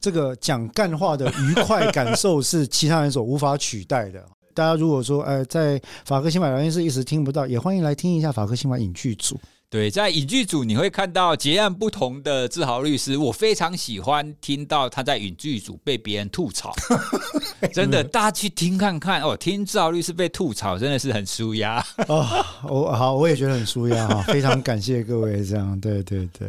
[0.00, 4.24] 这个讲干话的愉快感受是其他人所无法取代的。
[4.54, 9.36] 大家如果说，呃，在法科新法聊天室一时听不到，也欢迎来听一下法科新法影剧组。
[9.70, 16.72] 对，在影剧组你会看到截然不同的志豪律师，我非常喜欢听到他在影剧组被别人吐槽，
[17.74, 22.24] 真的，大家去听看看哦，听志豪律师被吐槽真的是很舒压哦。
[22.68, 26.48] 我好，我也觉得很舒压哈，非常感谢各位这样，对对对。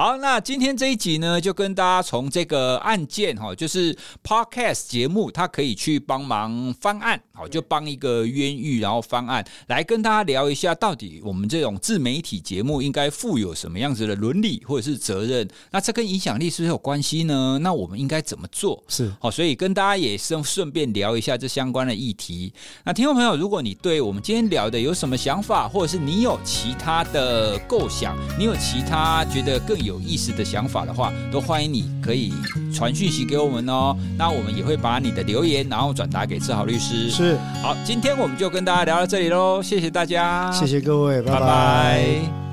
[0.00, 3.94] 好，那今天这一集呢，就跟大家从这个案件哈，就是
[4.24, 15.46] Podcast 节目，它可以去帮忙翻案，好，就帮一个冤狱，然后翻案，来跟大家聊一下，到底我们这种自媒体节目应该负有什么样子的伦理或者是责任？
[15.70, 17.58] 那这跟影响力是不是有关系呢？
[17.60, 18.82] 那我们应该怎么做？
[18.88, 22.50] 是好，所以跟大家也顺顺便聊一下这相关的议题。
[22.84, 32.32] 那听众朋友，如果你对我们今天聊的有什么想法，或者是你有其他的构想，你有其他觉得更有有意思的想法的话，都欢迎你可以
[32.72, 33.96] 传讯息给我们哦。
[34.16, 37.10] 那我们也会把你的留言，然后转达给志豪律师。
[37.10, 41.40] 是，好，今天我们就跟大家聊到这里喽，谢谢大家，谢谢各位，拜拜。
[41.40, 42.49] 拜拜。